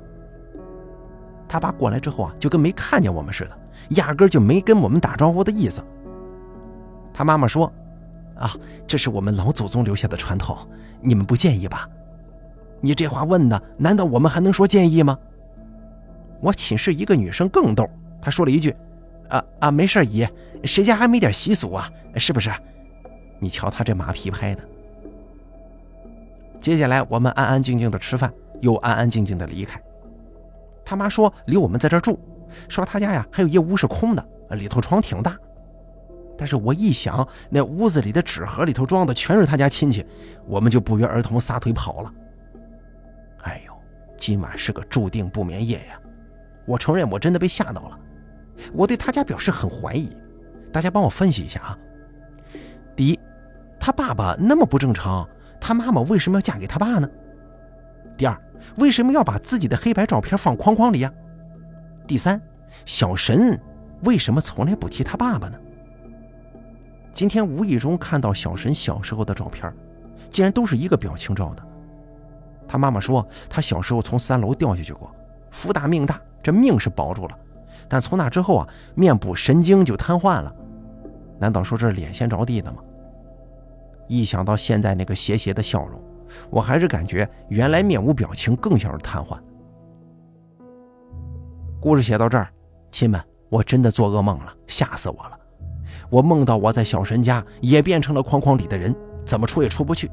[1.47, 3.51] 他爸过来之后啊，就跟没看见我们似的，
[3.89, 5.83] 压根就没跟我们打招呼的意思。
[7.13, 7.71] 他妈妈说
[8.39, 8.55] ：“啊，
[8.87, 10.57] 这是我们老祖宗留下的传统，
[11.01, 11.89] 你们不介意吧？”
[12.79, 15.17] 你这话问的，难道我们还能说介意吗？
[16.41, 17.87] 我寝室一个女生更逗，
[18.21, 18.75] 她说了一句
[19.29, 20.27] ：“啊啊，没事姨，
[20.63, 21.89] 谁家还没点习俗啊？
[22.15, 22.51] 是不是？”
[23.39, 24.61] 你瞧他这马屁拍的。
[26.59, 29.81] 接下来我们安安静静的吃饭，又安安静静的离开。
[30.83, 32.19] 他妈说留我们在这住，
[32.67, 35.35] 说他家呀还有一屋是空的，里头床挺大。
[36.37, 40.05] 但是我一想，那屋子里的纸盒里头装的全是他家亲戚，
[40.47, 42.13] 我们就不约而同撒腿跑了。
[43.43, 43.73] 哎呦，
[44.17, 46.00] 今晚是个注定不眠夜呀！
[46.71, 47.99] 我承认我真的被吓到了，
[48.73, 50.09] 我对他家表示很怀疑。
[50.71, 51.77] 大家帮我分析一下啊。
[52.95, 53.19] 第一。
[53.83, 55.27] 他爸爸那么不正常，
[55.59, 57.09] 他妈妈为什么要嫁给他爸呢？
[58.15, 58.41] 第二，
[58.75, 61.11] 为什么要把自己的黑白照片放框框里呀？
[62.05, 62.39] 第三，
[62.85, 63.59] 小神
[64.03, 65.57] 为什么从来不提他爸爸呢？
[67.11, 69.73] 今天无意中看到小神小时候的照片，
[70.29, 71.63] 竟然都是一个表情照的。
[72.67, 75.11] 他妈妈说他小时候从三楼掉下去过，
[75.49, 77.37] 福大命大，这命是保住了，
[77.87, 80.53] 但从那之后啊，面部神经就瘫痪了。
[81.39, 82.79] 难道说这脸先着地的吗？
[84.07, 86.01] 一想到现在那个邪邪的笑容，
[86.49, 89.39] 我还是感觉原来面无表情更像是瘫痪。
[91.79, 92.47] 故事写到这儿，
[92.91, 95.37] 亲们，我真的做噩梦了，吓死我了！
[96.09, 100.11] 我梦到我在小神家也变成了框框里的人，怎么出也出不去。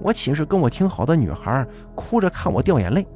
[0.00, 3.06] 我寝室跟我挺好的女孩哭着看我掉眼泪，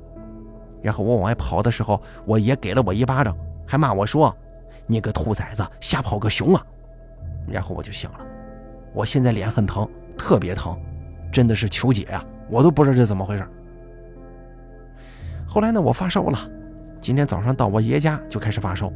[0.82, 4.36] 然后我往外跑的时候，我爷给了我一巴掌，还骂我说
[4.86, 6.66] ：“你个兔崽子，吓跑个熊啊！”
[7.46, 8.18] 然后我就醒了。
[8.92, 10.76] 我现在脸很疼，特别疼，
[11.32, 12.24] 真的是求解呀！
[12.50, 13.48] 我都不知道这怎么回事。
[15.46, 16.38] 后来呢，我发烧了，
[17.00, 18.92] 今天早上到我爷家就开始发烧，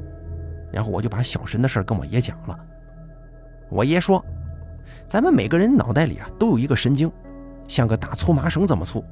[0.73, 2.59] 然后我就把小神的事跟我爷讲了。
[3.71, 4.25] 我爷说，
[5.07, 7.11] 咱们每个人脑袋里啊都有一个神经，
[7.69, 9.05] 像个大粗麻绳这么粗，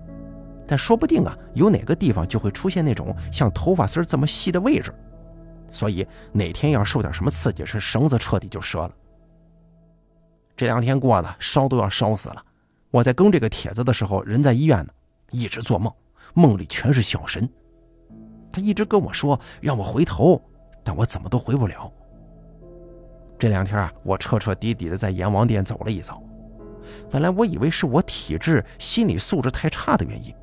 [0.66, 4.92] 但说不定啊有哪个地方就会出现那种像头发丝这么细的位置，
[5.68, 8.92] 所以哪天要受点什么刺激，是绳子彻底就折了。
[10.56, 12.42] 这两天过的烧都要烧死了，
[12.90, 14.92] 我在更这个帖子的时候，人在医院呢，
[15.30, 15.92] 一直做梦。
[16.32, 17.48] 梦里全是小神，
[18.50, 20.40] 他一直跟我说让我回头，
[20.82, 21.92] 但我怎么都回不了。
[23.38, 26.20] 这两天啊，我彻彻底底的在阎王殿走了一遭。
[27.10, 30.34] 本来我以为是我体质、心理素质太差的原因。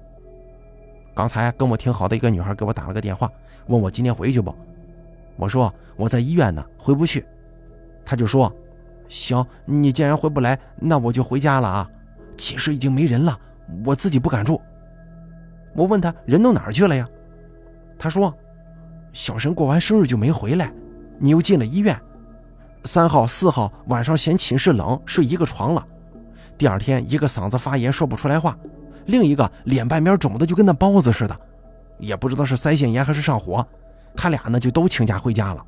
[1.14, 3.30] 刚才跟我挺好的一个女孩给我打了个电话，
[3.68, 4.54] 问我今天回去不？
[5.36, 7.26] 我说我在医院呢，回不去。
[8.06, 8.52] 她就说
[9.08, 11.90] ：“行，你既然回不来，那我就回家了啊。
[12.38, 13.38] 寝室已经没人了，
[13.86, 14.60] 我自己不敢住。”
[15.76, 17.08] 我问她人都哪儿去了呀？
[17.98, 18.34] 她说
[19.14, 20.72] ：“小神过完生日就没回来，
[21.20, 22.00] 你又进了医院。
[22.86, 25.88] 三号、四号晚上嫌寝室冷，睡一个床了。
[26.58, 28.58] 第二天一个嗓子发炎说不出来话，
[29.06, 31.38] 另一个脸半边肿的就跟那包子似的，
[31.98, 33.66] 也不知道是腮腺炎还是上火。
[34.16, 35.66] 他俩呢就都请假回家了。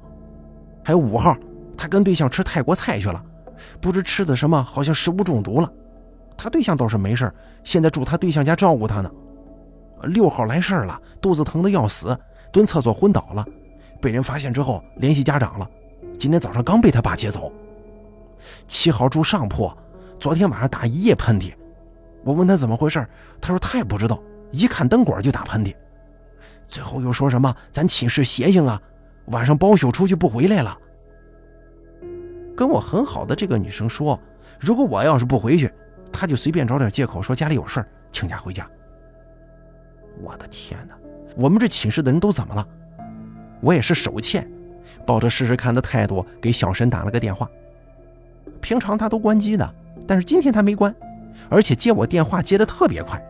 [0.83, 1.35] 还有五号，
[1.77, 3.23] 他跟对象吃泰国菜去了，
[3.79, 5.71] 不知吃的什么，好像食物中毒了。
[6.35, 7.31] 他对象倒是没事，
[7.63, 9.09] 现在住他对象家照顾他呢。”
[10.03, 12.17] 六号来事儿了，肚子疼的要死，
[12.51, 13.45] 蹲厕所昏倒了，
[14.01, 15.69] 被人发现之后联系家长了，
[16.17, 17.49] 今天早上刚被他爸接走。
[18.67, 19.71] 七号住上铺，
[20.19, 21.53] 昨天晚上打一夜喷嚏，
[22.23, 23.05] 我问他怎么回事，
[23.41, 25.75] 他说他也不知道，一看灯管就打喷嚏，
[26.67, 28.81] 最后又说什么咱寝室邪性啊，
[29.25, 30.77] 晚上包宿出去不回来了。
[32.55, 34.19] 跟我很好的这个女生说，
[34.59, 35.71] 如果我要是不回去，
[36.11, 38.69] 他就随便找点借口说家里有事请假回家。
[40.21, 40.95] 我的天哪！
[41.35, 42.67] 我们这寝室的人都怎么了？
[43.59, 44.47] 我也是手欠，
[45.05, 47.49] 抱着试试看的态度给小神打了个电话。
[48.61, 49.73] 平常他都关机的，
[50.07, 50.95] 但是今天他没关，
[51.49, 53.21] 而且接我电话接的特别快，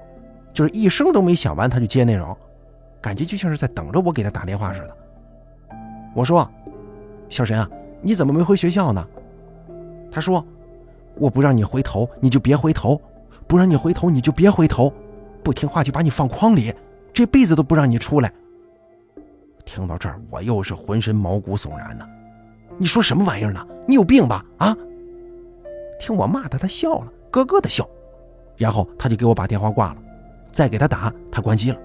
[0.53, 2.35] 就是一声都没响完他就接内容，
[3.01, 4.97] 感觉就像是在等着我给他打电话似的。
[6.15, 6.49] 我说
[7.29, 7.69] ：“小神啊，
[8.01, 9.05] 你怎么没回学校呢？”
[10.11, 10.45] 他说
[11.15, 12.95] ：“我不让你回头，你就别回头；
[13.47, 14.93] 不让你回头，你就别回头。”
[15.43, 16.73] 不听话就把你放筐里，
[17.11, 18.31] 这辈子都不让你出来。
[19.65, 22.07] 听到这儿，我又是浑身毛骨悚然呢。
[22.77, 23.67] 你说什么玩意儿呢？
[23.85, 24.45] 你有病吧？
[24.59, 24.73] 啊！
[25.99, 27.85] 听我骂他，他笑了，咯咯的笑，
[28.57, 29.97] 然后他就给我把电话挂了，
[30.51, 31.77] 再给他打，他关机了。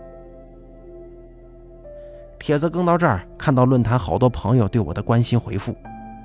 [2.39, 5.75] 帖子更到这儿，看到论坛好多朋友对我的关心回复，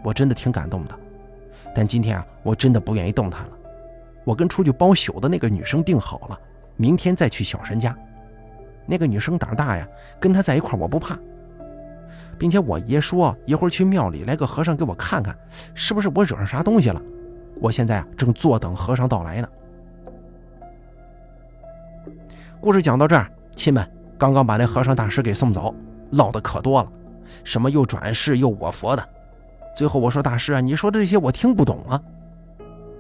[0.04, 1.00] 我真的挺感动的。
[1.76, 3.50] 但今天啊，我真的不愿意动弹了。
[4.24, 6.40] 我跟出去包宿的那个女生定好了。
[6.76, 7.96] 明天再去小神家，
[8.86, 9.88] 那个女生胆大呀，
[10.20, 11.18] 跟她在一块我不怕，
[12.38, 15.36] 并且我爷说一会儿去庙里来个和尚给我看看，
[15.74, 17.02] 是不是我惹上啥东西了。
[17.60, 19.48] 我现在啊正坐等和尚到来呢。
[22.64, 23.86] 故事讲到这儿，亲们
[24.18, 25.76] 刚刚把那和尚大师给送走，
[26.12, 26.90] 唠的可多了，
[27.44, 29.06] 什么又转世又我佛的，
[29.76, 32.02] 最后我说大师啊，你说的这些我听不懂啊。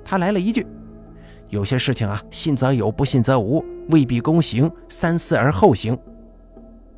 [0.03, 0.67] 他来了一句。
[1.47, 5.97] 有些事情啊，信则有，不信则无，未必公行，三思而后行。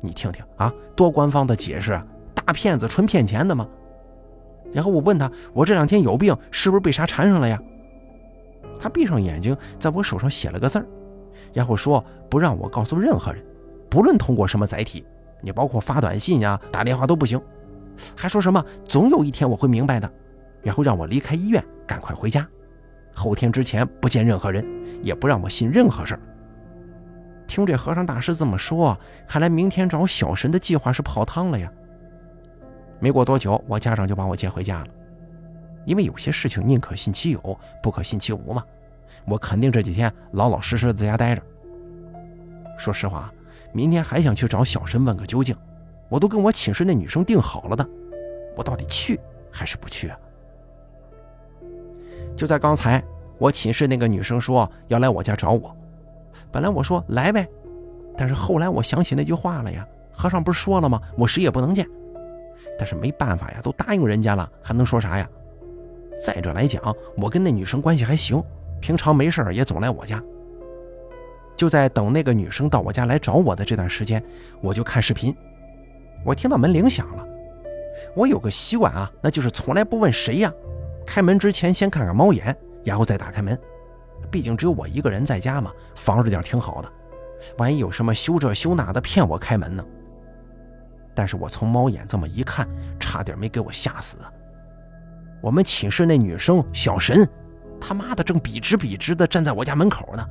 [0.00, 3.64] 你听听啊，多官方的解释啊，大骗子，纯骗钱的吗？
[4.72, 7.62] 然后我问他，我这两天有病，是不是被啥缠上了呀？
[8.80, 10.86] 他闭上眼睛，在我手上写了个字儿，
[11.56, 13.42] 然后说不让我告诉任何人，
[13.88, 15.06] 不论通过什么载体，
[15.40, 17.40] 你包括发短信呀、打电话都不行。
[18.14, 20.12] 还说什么总有一天我会明白的，
[20.62, 22.46] 然后让我离开医院，赶快回家。
[23.14, 24.62] 后天之前不见任何人，
[25.02, 26.20] 也不让我信任何事儿。
[27.46, 28.94] 听这和尚大师这么说，
[29.26, 31.72] 看来明天找小神的计划是泡汤了呀。
[33.00, 34.86] 没过多久，我家长就把我接回家了，
[35.86, 38.62] 因为有些事情宁可信其有，不可信其无嘛。
[39.26, 41.42] 我肯定这几天老老实实在家待着。
[42.78, 43.32] 说实话，
[43.72, 45.56] 明天还想去找小申问个究竟。
[46.08, 47.88] 我都跟我寝室那女生定好了的，
[48.56, 49.18] 我到底去
[49.50, 50.18] 还是不去啊？
[52.36, 53.02] 就在刚才，
[53.38, 55.74] 我寝室那个女生说要来我家找我。
[56.52, 57.48] 本来我说来呗，
[58.16, 61.00] 但是后来我想起那句话了呀，和尚不是说了吗？
[61.16, 61.84] 我谁也不能见。
[62.78, 65.28] 但是没办法呀，都答应人家了，还能说啥呀？
[66.24, 66.80] 再者来讲，
[67.16, 68.40] 我跟那女生关系还行，
[68.86, 70.22] 平常没事也总来我家。
[71.56, 74.22] 就在等那个女生到我家来找我的这段时间，
[74.60, 75.34] 我就看视频。
[76.24, 77.26] 我听到门铃响了，
[78.14, 80.52] 我有个习惯啊，那就是从来不问谁呀。
[81.04, 83.58] 开门之前先看看猫眼，然后再打开门。
[84.30, 86.88] 毕竟只有我一个人在家嘛，防着点挺好的。
[87.58, 89.84] 万一有什么修这修那的骗我开门呢？
[91.12, 92.68] 但是我从猫眼这么一看，
[93.00, 94.16] 差点没给我吓死！
[95.42, 97.28] 我们寝室那女生小神，
[97.80, 100.26] 他妈的正笔直笔直的站在我家门口呢，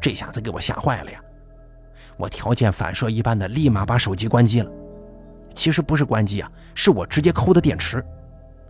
[0.00, 1.20] 这下子给我吓坏了呀！
[2.16, 4.70] 我条件反射一般的立马把手机关机了。
[5.52, 8.04] 其实不是关机啊，是我直接抠的电池。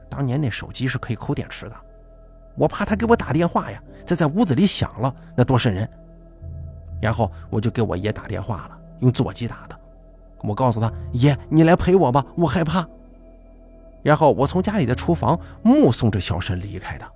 [0.09, 1.77] 当年那手机是可以抠电池的，
[2.57, 5.89] 我怕他给我打电话呀，再在屋子里响了，那多瘆人。
[7.01, 9.79] 然后我就给我爷打电话了，用座机打的。
[10.43, 12.87] 我告诉他：“爷，你来陪我吧，我害怕。”
[14.03, 17.07] 然后我从家里的厨房目送着小沈离开的。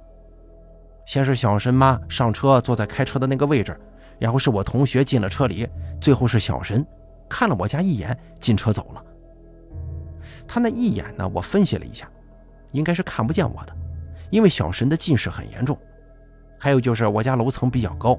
[1.07, 3.79] 先是小神妈上车，坐在开车的那个位置，
[4.19, 5.69] 然后是我同学进了车里，
[6.01, 6.85] 最后是小神
[7.29, 9.05] 看了我家一眼，进车走了。
[10.49, 12.09] 他那一眼呢，我分析了一下，
[12.73, 13.77] 应该是看不见我的，
[14.31, 15.79] 因为小神的近视很严重，
[16.59, 18.19] 还有就是我家楼层比较高。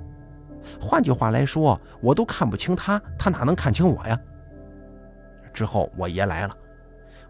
[0.80, 4.20] 换句话来说，我都看不清他，他哪能看清我呀？
[5.54, 6.54] 之后我爷来了，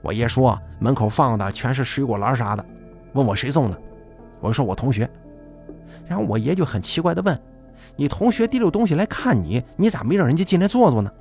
[0.01, 2.65] 我爷说门口放的全是水果篮啥的，
[3.13, 3.81] 问我谁送的，
[4.41, 5.09] 我说我同学。
[6.07, 7.39] 然后我爷就很奇怪的问
[7.95, 11.11] ：“你同学提溜东西来看你，你咋没让人家进来坐坐呢？”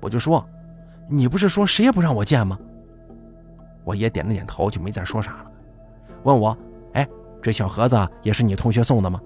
[0.00, 0.46] 我就说
[1.08, 2.58] ：“你不是说谁也不让我见吗？”
[3.84, 5.50] 我爷点了点头，就没再说啥了，
[6.24, 6.56] 问我
[6.94, 7.08] ：“哎，
[7.40, 9.20] 这小盒子也是你同学送的吗？”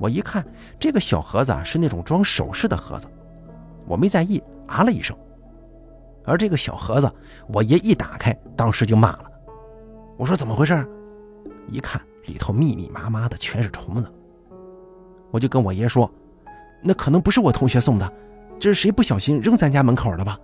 [0.00, 0.44] 我一看，
[0.80, 3.06] 这个小盒子是那种装首饰的盒子，
[3.86, 5.16] 我没在意，啊了一声。
[6.24, 7.10] 而这个小盒子，
[7.48, 9.30] 我爷一打开，当时就骂了。
[10.16, 10.86] 我说怎么回事？
[11.68, 14.12] 一看里头密密麻麻的全是虫子，
[15.30, 16.10] 我就跟我爷说
[16.82, 18.12] ：“那可能不是我同学送的，
[18.60, 20.38] 这是谁不小心扔咱家门口的吧？”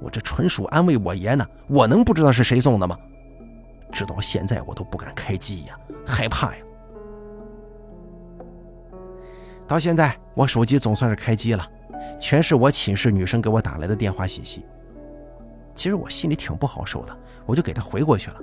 [0.00, 2.98] 我这纯属安慰我爷呢，我能不知道是谁送的吗？
[3.90, 6.62] 直到现在我都不敢开机呀，害怕呀。
[9.66, 11.66] 到现在，我手机总算是开机了，
[12.20, 14.64] 全是我寝室女生给我打来的电话信息。
[15.74, 18.36] 其实我心里挺不好受的，我就给她回过去了。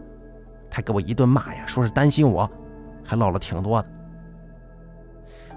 [0.74, 2.50] 他给我一顿骂呀，说是担心我，
[3.06, 3.88] 还唠了挺多的。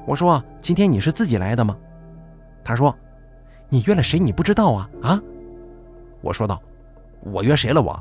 [0.05, 1.75] 我说：“今天你是自己来的吗？”
[2.63, 2.95] 他说
[3.71, 4.19] ：“你约了谁？
[4.19, 5.19] 你不知道啊？”啊？
[6.21, 6.63] 我说道
[7.33, 7.81] ：“我约谁了？
[7.81, 7.99] 我？”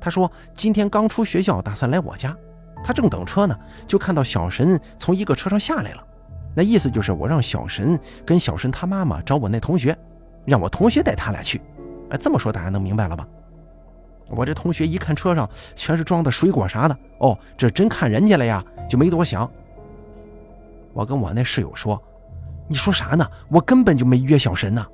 [0.00, 2.34] 他说：“今天刚出学校，打算来我家。
[2.82, 3.54] 他正等车呢，
[3.86, 6.02] 就看到小神从一个车上下来了。”
[6.56, 9.94] 那意思就是我让小神跟小神他妈妈找我那同学，
[10.46, 11.60] 让我同学带他俩去。
[12.08, 13.28] 哎，这么说大家能明白了吧？
[14.30, 19.50] 我这同学一看车上全是装的水果啥的，哦，这真看人家了呀，就没多想。
[20.92, 22.00] 我跟我那室友说
[22.68, 23.28] ：“你说啥呢？
[23.48, 24.86] 我根本就没约小神呢。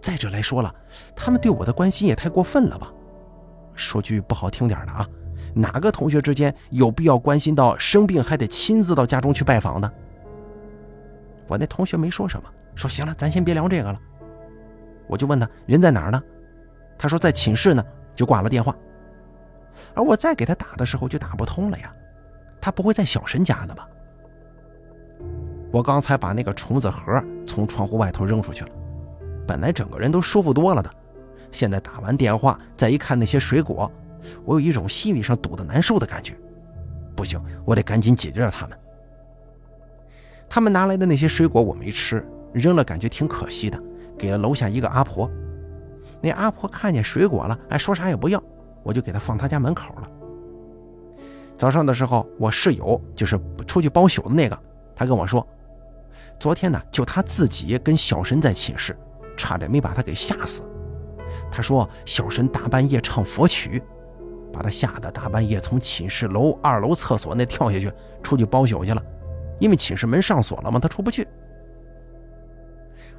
[0.00, 0.74] 再者来说了，
[1.14, 2.92] 他们对我的关心也太过分了吧？
[3.74, 5.08] 说句不好听点的啊，
[5.54, 9.90] 哪个同学之间有必要关心到生病还得亲自到家中去拜访呢？”
[11.46, 14.00] 我那同学没说什么，说行了，咱先别聊这个了。
[15.06, 16.22] 我就问他人在哪儿呢？
[16.96, 17.84] 他说在寝室呢，
[18.14, 18.74] 就挂了电话。
[19.94, 21.92] 而我再给他打的时候就打不通了呀，
[22.60, 23.88] 他不会在小神家呢吧？
[25.72, 28.70] 我刚才把那个虫子盒从窗户外头扔出去了，
[29.46, 30.88] 本来整个人都舒服多了的，
[31.50, 33.90] 现在打完电话再一看那些水果，
[34.44, 36.36] 我有一种心理上堵得难受的感觉。
[37.16, 38.78] 不行，我得赶紧解决了他们。
[40.48, 43.82] 他们拿来的那些水果我没吃，扔了感觉挺可惜的，
[44.16, 45.28] 给了楼下一个阿婆。
[46.24, 48.42] 那阿婆看见水果了，哎，说啥也不要，
[48.82, 50.08] 我就给她放她家门口了。
[51.58, 54.58] 早上的时候，我室友就是出去包宿的那个，
[54.96, 55.46] 他跟我说，
[56.38, 58.96] 昨天呢就他自己跟小神在寝室，
[59.36, 60.62] 差点没把他给吓死。
[61.52, 63.82] 他说小神大半夜唱佛曲，
[64.50, 69.02] 把他吓得大半夜从寝室楼二楼厕所那跳下去，出去包宿去了。
[69.60, 71.28] 因为寝室门上锁了嘛，他出不去。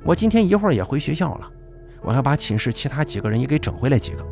[0.04, 1.52] 我今天一会儿也回学校了，
[2.06, 4.24] 我要把寝室其他几个人也给整回来几个。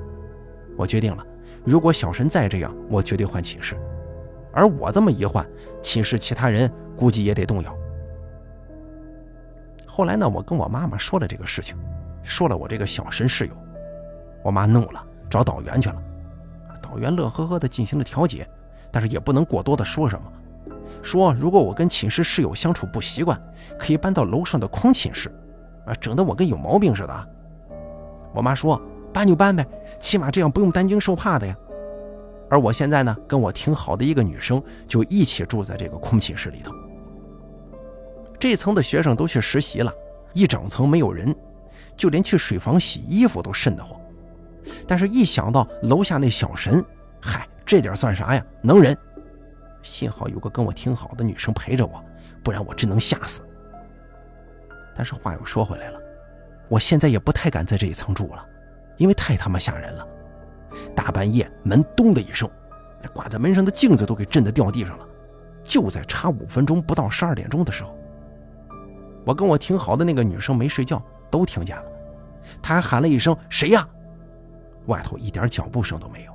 [0.77, 1.25] 我决定了，
[1.65, 3.75] 如果小神再这样，我绝对换寝室。
[4.51, 5.43] 而我这么一换，
[5.81, 7.75] 寝室其他人估计也得动摇。
[9.87, 11.75] 后来呢，我跟我妈妈说了这个事情，
[12.21, 13.53] 说了我这个小神室友，
[14.43, 16.01] 我妈怒了，找导员去了。
[16.79, 18.47] 导员乐呵呵的进行了调解，
[18.91, 20.31] 但是也不能过多的说什么。
[21.01, 23.39] 说如果我跟寝室室友相处不习惯，
[23.79, 25.29] 可以搬到楼上的空寝室，
[25.87, 27.29] 啊，整得我跟有毛病似的。
[28.33, 28.81] 我妈说
[29.13, 29.65] 搬就搬呗，
[29.99, 31.55] 起码这样不用担惊受怕的呀。
[32.49, 36.71] 而我现在呢，跟我挺好的一个女生就一起住在这个空寝室里头。
[38.39, 39.93] 这层的学生都去实习了，
[40.33, 41.33] 一整层没有人，
[41.95, 43.99] 就连去水房洗衣服都瘆得慌。
[44.87, 46.83] 但是，一想到楼下那小神，
[47.21, 48.45] 嗨，这点算啥呀？
[48.61, 48.95] 能忍。
[49.81, 52.03] 幸好有个跟我挺好的女生陪着我，
[52.43, 53.41] 不然我真能吓死。
[54.95, 55.99] 但是话又说回来了，
[56.69, 58.45] 我现在也不太敢在这一层住了，
[58.97, 60.07] 因为太他妈吓人了。
[60.95, 62.49] 大半夜门咚的一声，
[63.13, 65.07] 挂在门上的镜子都给震得掉地上了。
[65.63, 67.95] 就在差五分钟不到十二点钟的时候，
[69.25, 71.83] 我跟我挺好的那个女生没睡觉，都听见了。
[72.61, 73.87] 她还喊了一声：“谁呀？”
[74.87, 76.33] 外头一点脚步声都没有。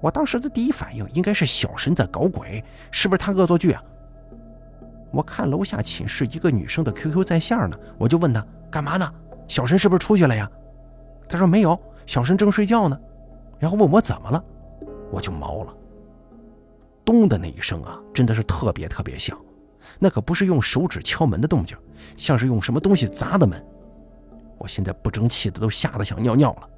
[0.00, 3.82] 我当时的第一反应应该是小神在搞鬼，是不是他恶作剧啊？
[5.10, 9.12] 我看楼下寝室一个女生的 QQ 在线呢，我就问她干嘛呢？
[9.46, 10.50] 小神是不是出去了呀？
[11.28, 12.98] 他说没有，小神正睡觉呢。
[13.58, 14.44] 然后问我怎么了，
[15.10, 15.74] 我就毛了。
[17.04, 19.38] 咚的那一声啊，真的是特别特别响，
[19.98, 21.76] 那可不是用手指敲门的动静，
[22.16, 23.64] 像是用什么东西砸的门。
[24.58, 26.68] 我现在不争气的都吓得想尿尿了。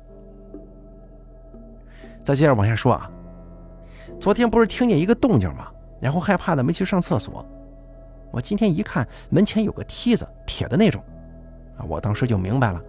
[2.22, 3.10] 再接着往下说啊，
[4.20, 5.66] 昨天不是听见一个动静吗？
[6.00, 7.44] 然后害怕的没去上厕所。
[8.30, 11.02] 我今天一看门前有个梯子，铁的那种，
[11.88, 12.82] 我当时就明白了，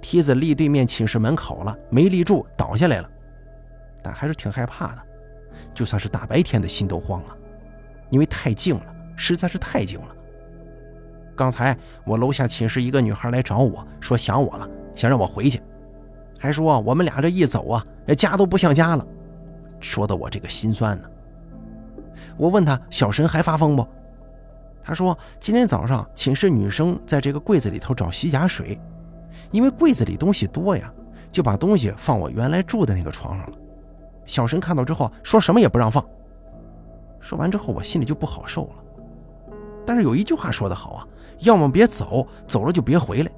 [0.00, 3.10] 梯子立对面寝室门口了，没立住倒下来了。
[4.02, 4.98] 但还是挺害怕的。
[5.72, 7.36] 就算是大白天的，心都慌啊，
[8.10, 10.08] 因为太静了，实在是太静了。
[11.36, 15.60] 刚才我楼下寝室一个女孩来找我说想我了，想让我回去，
[16.38, 19.04] 还说我们俩这一走啊，家都不像家了，
[19.80, 21.08] 说的我这个心酸呢。
[22.36, 23.86] 我问她小神还发疯不？
[24.84, 28.78] 他说今天早上寝室女生在这个柜子里头找洗甲水，
[29.50, 30.92] 因为柜子里东西多呀，
[31.32, 33.56] 就把东西放我原来住的那个床上了。
[34.26, 36.04] 小神看到之后说什么也不让放。
[37.18, 39.54] 说完之后，我心里就不好受了。
[39.86, 41.08] 但是有一句话说得好啊，
[41.38, 43.32] 要么别走，走了就别回来。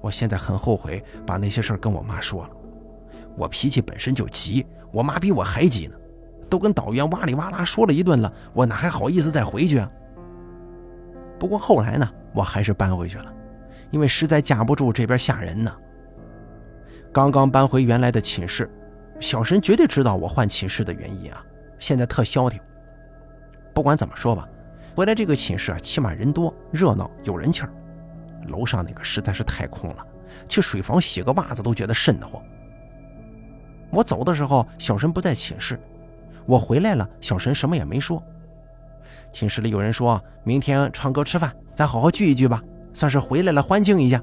[0.00, 2.50] 我现在很后悔把那些事儿跟我妈说了。
[3.36, 5.94] 我脾气本身就急，我妈比我还急呢，
[6.48, 9.88] 都跟导员哇里哇啦说了一顿了，我哪还好意思再回去啊？
[11.40, 13.34] 不过后来呢，我还是搬回去了，
[13.90, 15.74] 因为实在架不住这边吓人呢。
[17.10, 18.70] 刚刚搬回原来的寝室。
[19.18, 21.44] 小神绝对知道我换寝室的原因啊！
[21.78, 22.58] 现在特消停。
[23.74, 24.48] 不管怎么说吧，
[24.94, 27.72] 回来这个寝室啊，起码人多热闹有人气儿。
[28.48, 30.06] 楼上那个实在是太空了，
[30.48, 32.42] 去水房洗个袜子都觉得瘆得慌。
[33.90, 35.76] 我走的时候，小神不在寝室；
[36.46, 38.22] 我回来了，小神什么也没说。
[39.32, 44.22] 寝室里有人说明天唱歌吃饭，咱好好聚一聚吧，算是回来了欢庆一下。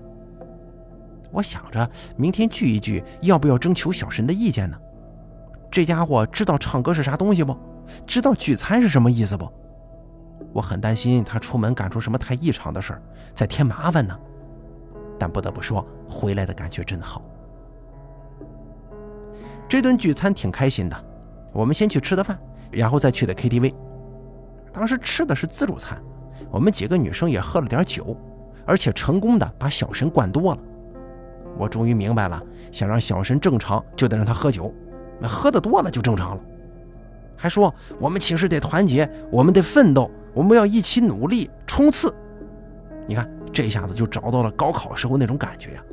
[1.31, 4.77] 我想着明天聚一聚，要不要征求小神的意见呢？
[5.69, 7.55] 这家伙知道唱歌是啥东西不？
[8.05, 9.51] 知道聚餐是什么意思不？
[10.53, 13.01] 我很担心他出门干出什么太异常的事儿，
[13.33, 14.17] 再添麻烦呢。
[15.19, 17.21] 但不得不说，回来的感觉真好。
[19.67, 21.05] 这顿聚餐挺开心的，
[21.51, 22.39] 我们先去吃的饭，
[22.71, 23.73] 然后再去的 KTV。
[24.77, 25.99] 当时吃的是自助餐，
[26.51, 28.15] 我们几个女生也喝了点酒，
[28.63, 30.59] 而且成功的把小神灌多了。
[31.57, 32.39] 我终于明白了，
[32.71, 34.71] 想让小神正常，就得让他喝酒。
[35.19, 36.41] 那喝的多了就正常了，
[37.35, 42.13] 还说我们寝室得团结，我们得奋斗，我们要一起努力冲刺。
[43.07, 45.83] 你看这下子就找到了高考时候那种感觉呀。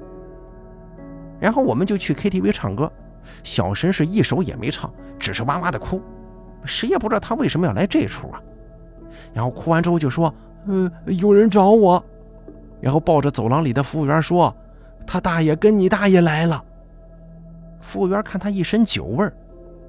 [1.40, 2.92] 然后我们就去 KTV 唱歌，
[3.42, 6.02] 小神是一首也没唱，只是哇哇的哭，
[6.66, 8.38] 谁也不知道他为什么要来这出啊。
[9.32, 10.32] 然后哭完之后就说
[10.66, 12.02] ：“嗯，有人找我。”
[12.80, 14.54] 然后抱着走廊里的服务员说
[15.06, 16.62] ：“他大爷跟你大爷来了。”
[17.80, 19.32] 服务员看他一身酒味儿，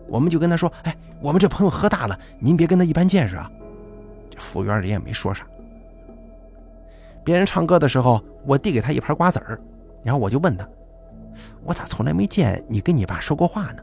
[0.08, 3.50] 我们就跟他说：“哎，我们这朋友喝大了，您别跟他一般见识啊。”
[4.30, 5.46] 这服务员人也没说啥。
[7.24, 9.60] 别人唱歌的时候，我递给他一盘瓜子儿，
[10.04, 10.68] 然后我就问他
[11.66, 13.82] ：“我咋从来没见你跟你爸说过话呢？”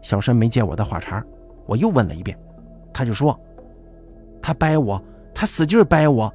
[0.00, 1.24] 小申没接我的话茬，
[1.66, 2.38] 我又问了一遍，
[2.92, 3.38] 他就说
[4.44, 5.02] ：“他掰我，
[5.34, 6.30] 他使劲掰我，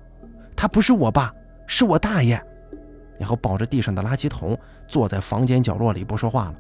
[0.56, 1.32] 他不是我爸，
[1.68, 2.44] 是我大爷。”
[3.20, 4.58] 然后抱着地上的垃圾桶，
[4.88, 6.56] 坐在房间角落里不说话了。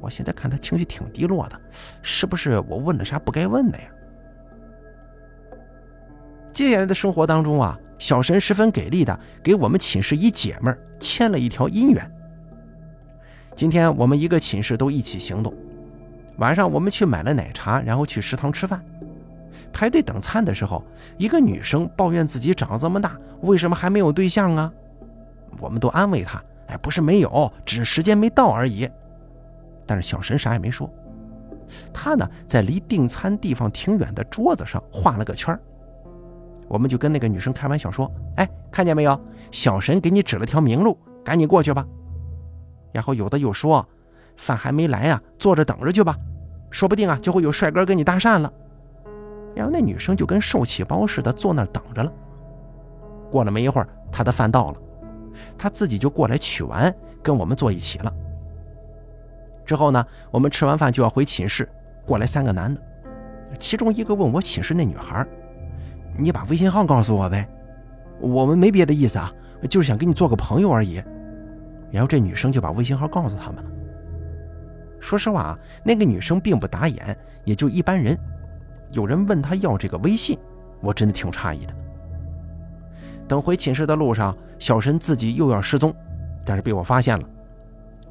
[0.00, 1.60] 我现在看他情绪挺低落的，
[2.02, 3.84] 是不是我问了啥不该问的呀？
[6.52, 12.08] 接下来的生活当中啊，小神十分给力的给我们寝室一姐们儿牵了一条姻缘。
[13.56, 15.52] 今天我们一个寝室都一起行动，
[16.36, 18.80] 晚上我们去买了奶茶，然后去食堂吃饭。
[19.78, 20.82] 排队等餐的时候，
[21.18, 24.72] 一个女生抱怨自己长这么大，为什么还没有对象啊？
[25.60, 28.90] 我们都安慰她，哎，不是没有，只是时间没到而已。
[29.86, 30.92] 但是小神啥也没说，
[31.92, 35.56] 他呢在离订餐地方挺远的桌子上画了个圈
[36.66, 39.16] 我们就跟那个女生开玩笑说：“哎，看见没有？
[39.52, 41.86] 小神给你指了条明路，赶紧过去吧。”
[42.92, 43.88] 然后有的又说
[44.36, 46.16] ：“饭还没来呀，坐着等着去吧。”
[46.68, 48.52] 说不定啊就会有帅哥跟你搭讪了。
[49.54, 52.12] 然后那女生就跟受气包似的坐那儿等着了。
[53.30, 54.78] 过了没一会儿，她的饭到了，
[55.56, 58.12] 她自己就过来取完，跟我们坐一起了。
[59.66, 61.68] 之后呢，我们吃完饭就要回寝室，
[62.06, 62.80] 过来三个男的，
[63.58, 65.26] 其中一个问我寝室那女孩
[66.16, 67.46] ：“你把微信号告诉我呗，
[68.20, 69.30] 我们没别的意思啊，
[69.68, 71.02] 就是想跟你做个朋友而已。”
[71.92, 73.70] 然后这女生就把微信号告诉他们了。
[75.00, 78.18] 说实话啊，那个女生并不打眼，也就一般人。
[78.92, 80.38] 有人问他要这个微信，
[80.80, 81.74] 我真的挺诧异的。
[83.26, 85.94] 等回寝室的路上，小神自己又要失踪，
[86.44, 87.28] 但是被我发现了。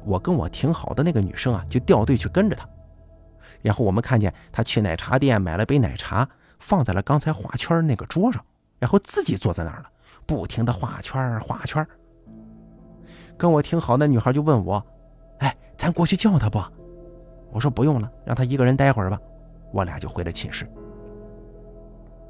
[0.04, 2.66] 我跟我挺好的那个女生啊，就掉队去跟着他，
[3.60, 6.26] 然后我们看见他去奶茶店买了杯奶茶，
[6.60, 8.42] 放在了刚才画圈那个桌上，
[8.78, 9.88] 然后自己坐在那儿了，
[10.24, 11.84] 不停的画圈画圈。
[13.36, 14.84] 跟我挺好的女孩就问我
[15.38, 16.62] ：“哎，咱过去叫他不？”
[17.50, 19.20] 我说：“不用了，让他一个人待会儿吧。”
[19.72, 20.66] 我俩就回了寝室。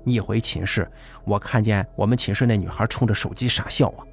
[0.05, 0.91] 一回寝室，
[1.25, 4.05] 我看见我们寝室那女孩冲着手机傻笑啊，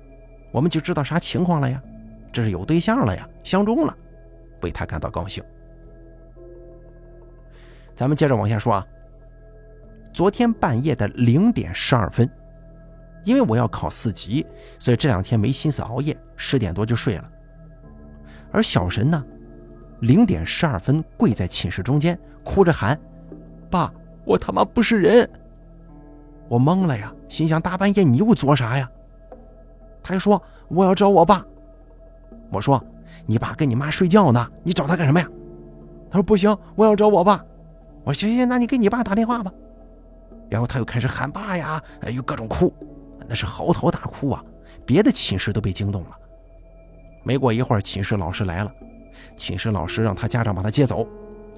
[0.52, 1.82] 我们就知道啥情况了呀。
[2.34, 3.96] 这是有对象了呀，相中了，
[4.62, 5.44] 为她感到高兴。
[7.96, 8.86] 咱们接着往下说啊。
[10.12, 12.30] 昨天半夜的零点十二分，
[13.26, 14.46] 因为我要考四级，
[14.80, 17.32] 所以这两天没心思熬夜，十点多就睡了。
[18.52, 19.22] 而小神呢，
[20.00, 22.98] 零点十二分跪在寝室中间，哭着喊
[23.76, 25.30] ：“爸，我他妈不是人！”
[26.48, 28.90] 我懵了呀，心想大半夜你又做啥呀？
[30.02, 31.46] 他又说我要找我爸。
[32.50, 32.82] 我说
[33.28, 35.28] ：“你爸跟你妈睡觉呢，你找他干什么呀？”
[36.10, 37.44] 他说：“不行，我要找我爸。”
[38.06, 39.52] 我说：“行行，那你给你爸打电话吧。”
[40.48, 41.82] 然后他又开始喊爸呀，
[42.14, 42.72] 又各种哭，
[43.28, 44.44] 那是嚎啕大哭啊！
[44.86, 46.12] 别的寝室都被惊动了。
[47.24, 48.72] 没过一会儿，寝室老师来了，
[49.36, 51.08] 寝室老师让他家长把他接走，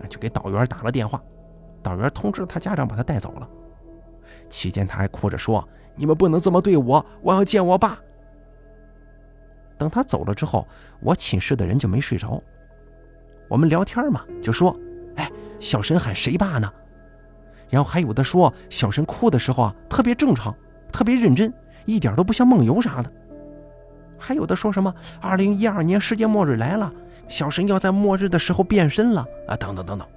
[0.09, 1.21] 就给导员打了电话，
[1.81, 3.49] 导员通知他家长把他带走了。
[4.49, 7.99] 期间他还哭着说：“你们不能这么对我，我要见我爸。”
[9.77, 10.67] 等他走了之后，
[11.01, 12.41] 我寝室的人就没睡着。
[13.47, 14.77] 我们聊天嘛，就说
[15.17, 16.71] ：“哎，小神喊谁爸呢？”
[17.69, 20.55] 然后还有的说，小神哭的时候啊，特别正常，
[20.91, 21.53] 特别认真，
[21.85, 23.11] 一点都不像梦游啥的。
[24.17, 26.91] 还有的说什么“二零一二年世界末日来了，
[27.27, 30.07] 小神要在末日的时候变身了啊”等等等等。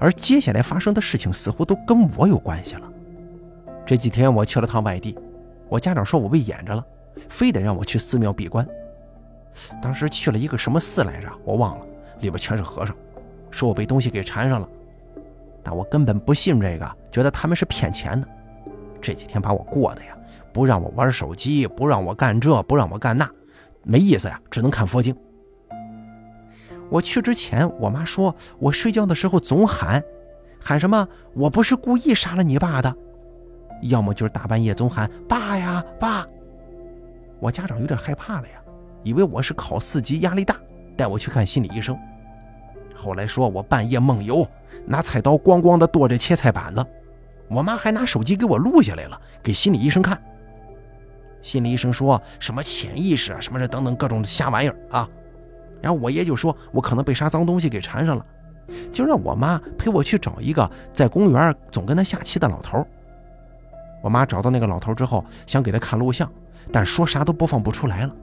[0.00, 2.82] 而接下来发生的事情似乎都跟我有关系了。
[3.86, 5.16] 这几天我去了趟外地，
[5.68, 6.84] 我家长说我被演着了。
[7.28, 8.66] 非得让我去寺庙闭关，
[9.80, 11.84] 当时去了一个什么寺来着，我忘了，
[12.20, 12.94] 里边全是和尚，
[13.50, 14.68] 说我被东西给缠上了，
[15.62, 18.26] 但我根本不信这个，觉得他们是骗钱的。
[19.00, 20.16] 这几天把我过的呀，
[20.52, 23.28] 不让我玩手机，不让我干这，不让我干那，
[23.82, 25.14] 没意思呀，只能看佛经。
[26.90, 30.02] 我去之前，我妈说我睡觉的时候总喊，
[30.60, 31.08] 喊什么？
[31.34, 32.94] 我不是故意杀了你爸的，
[33.82, 36.26] 要么就是大半夜总喊爸呀爸。
[37.38, 38.60] 我家长有点害怕了呀，
[39.04, 40.56] 以为我是考四级压力大，
[40.96, 41.96] 带我去看心理医生。
[42.94, 44.46] 后来说我半夜梦游，
[44.84, 46.84] 拿菜刀咣咣的剁着切菜板子。
[47.48, 50.20] 我妈还拿手机给我录下来了，给心理医生看。
[51.40, 55.08] 心理医生说什么潜意识啊，什么这等等各种瞎玩意儿啊。
[55.82, 58.26] 然后我爷就说我可能被啥脏东西给缠上了，
[58.92, 62.86] 就让我妈陪我去找一个在公园总跟他下棋的老头。
[64.02, 66.30] 我妈找到那个老头之后，想给他看录像。
[66.72, 68.14] 但说啥都播放不出来了。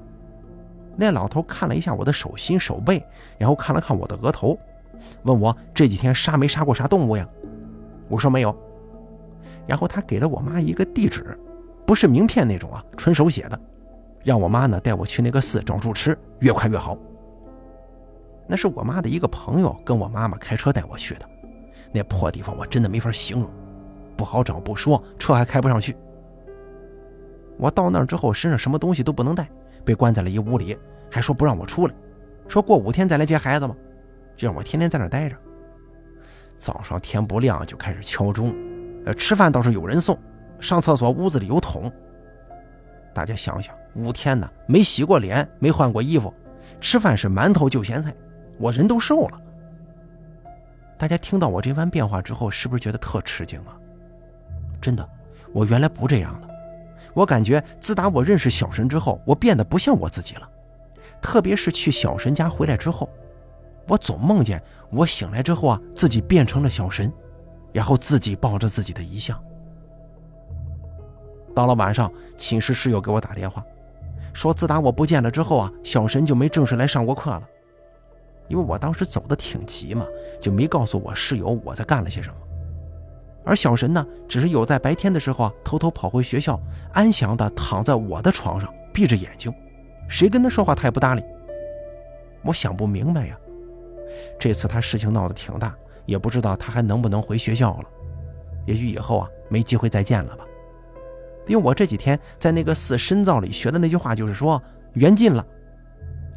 [0.96, 3.04] 那老头看了一下我的手心、手背，
[3.38, 4.58] 然后看了看我的额头，
[5.24, 7.28] 问我这几天杀没杀过啥动物呀？
[8.08, 8.56] 我说没有。
[9.66, 11.38] 然后他给了我妈一个地址，
[11.86, 13.60] 不是名片那种啊，纯手写的，
[14.24, 16.98] 让我妈呢带我去那个寺找住持，越快越好。
[18.48, 21.30] 那是我妈的一个朋友跟我妈妈开车带我去的，
[21.92, 23.50] 那破地方我真的没法形容，
[24.16, 25.96] 不好找不说，车还开不上去。
[27.58, 29.50] 我到那儿之后，身上什么东西都不能带，
[29.84, 30.78] 被关在了一屋里，
[31.10, 31.94] 还说不让我出来，
[32.48, 33.76] 说过五天再来接孩子嘛，
[34.36, 35.36] 就让我天天在那儿待着。
[36.56, 38.56] 早上天不亮就开始敲钟，
[39.06, 40.18] 呃，吃饭倒是有人送，
[40.60, 41.92] 上厕所屋子里有桶。
[43.14, 46.34] 大家想想，五天呢，没洗过脸，没换过衣服，
[46.80, 48.14] 吃饭是馒头就咸菜，
[48.58, 49.42] 我人都瘦了。
[50.98, 53.78] 大家听到我这番变化之后，是不是觉得特吃惊啊？
[54.82, 55.08] 真的，
[55.54, 56.48] 我原来不这样的。
[57.14, 60.50] 我感觉自打我认识小神之后，我变得不像我自己了。
[61.22, 63.10] 特别是去小神家回来之后，
[63.88, 67.12] 我总梦见我醒来之后啊，自己变成了小神，
[67.74, 69.40] 然后自己抱着自己的遗像。
[71.56, 73.64] 到了晚上，寝室室友给我打电话，
[74.34, 77.42] 说自打我不见了之后啊，小神就没正式来上过课了。
[78.48, 80.06] 因为我当时走的挺急嘛，
[80.42, 82.36] 就没告诉我室友我在干了些什么。
[83.44, 86.60] 而小神呢，只是有在白天的时候啊，偷偷跑回学校，
[86.94, 89.54] 安详的躺在我的床上，闭着眼睛，
[90.10, 91.24] 谁跟他说话他也不搭理。
[92.44, 93.38] 我想不明白呀，
[94.40, 95.74] 这次他事情闹得挺大，
[96.06, 97.86] 也不知道他还能不能回学校了。
[98.66, 100.46] 也许以后啊，没机会再见了吧。
[101.48, 104.62] 因为我这几天在那个寺深造里学的那句话，就是说
[104.94, 105.46] 缘尽了。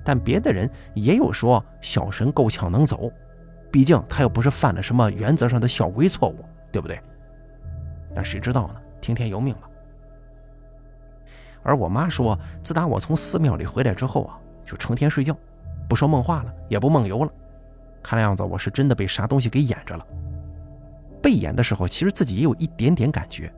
[0.04, 3.12] 但别的人也有说小神够呛能走，
[3.70, 6.44] 毕竟他又不是犯了什么原则上的小规错误。
[6.72, 7.00] 对不对？
[8.14, 8.74] 但谁知道呢？
[9.00, 9.68] 听天由命吧。
[11.64, 15.36] 而我妈说，自打我从寺庙里回来之后啊，就成天睡觉，
[15.88, 17.32] 不说梦话了，也不梦游了。
[18.04, 20.06] 看样子我是真的被啥东西给掩着了。
[21.20, 23.52] 被掩的时候，其实自己也有一点点感觉，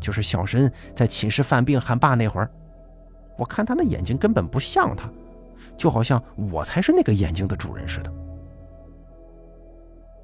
[0.00, 2.50] 就是小神在寝室犯病喊爸那会儿，
[3.36, 5.10] 我看他的眼睛根本不像他，
[5.80, 6.22] 就好像
[6.52, 8.12] 我才是那个眼睛的主人似的。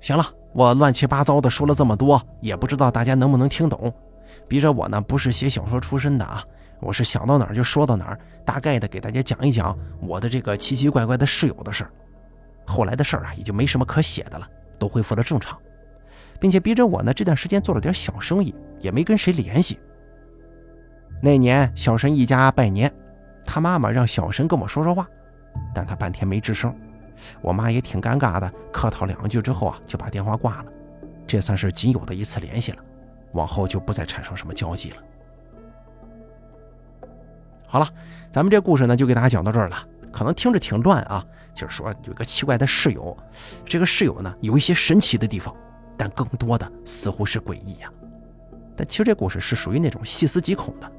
[0.02, 0.26] 行了。
[0.52, 3.92] 我乱七八糟的说了这么多，也不知道大家能不能听懂。
[4.48, 6.42] 逼着我呢，不是写小说出身的啊，
[6.80, 11.90] 我是想到哪儿就说到哪儿，大概的给大家讲一讲我的这个奇奇怪怪的室友的事儿。
[12.66, 14.48] 后来的事儿啊，也就没什么可写的了，
[14.78, 15.58] 都恢复了正常，
[16.40, 19.78] 并且逼着我呢，这段时间做了点小生意，也没跟谁联系。
[21.22, 22.90] 那年小神一家拜年，
[23.44, 25.06] 他妈妈让小神跟我说说话，
[25.74, 26.74] 但他半天没吱声。
[27.40, 30.66] 我妈也挺尴尬的，客套两句之后啊，就把电话挂了。
[31.26, 32.78] 这算是仅有的一次联系了，
[33.32, 34.96] 往后就不再产生什么交集了。
[37.66, 37.88] 好了，
[38.30, 39.76] 咱们这故事呢，就给大家讲到这儿了。
[40.12, 43.16] 可能听着挺乱啊，就是说有一个奇怪的室友，
[43.64, 45.54] 这个室友呢有一些神奇的地方，
[45.96, 47.90] 但更多的似乎是诡异呀。
[48.76, 50.92] 但其实这故事是属于那种细思极恐的，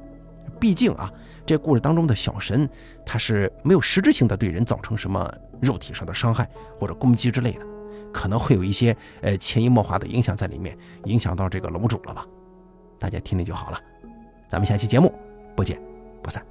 [0.59, 1.13] 毕竟啊。
[1.47, 2.69] 这故事当中的小神，
[3.05, 7.65] 他是没有实质性的对人造成什么肉体上的伤害或者攻击之类的，
[8.11, 12.25] 可能会有一些呃潜移默化的影响在里面，影响到这个楼主了吧？
[12.99, 13.79] 大家听听就好了。
[14.49, 15.13] 咱们下期节目
[15.55, 15.81] 不见
[16.21, 16.45] 不散。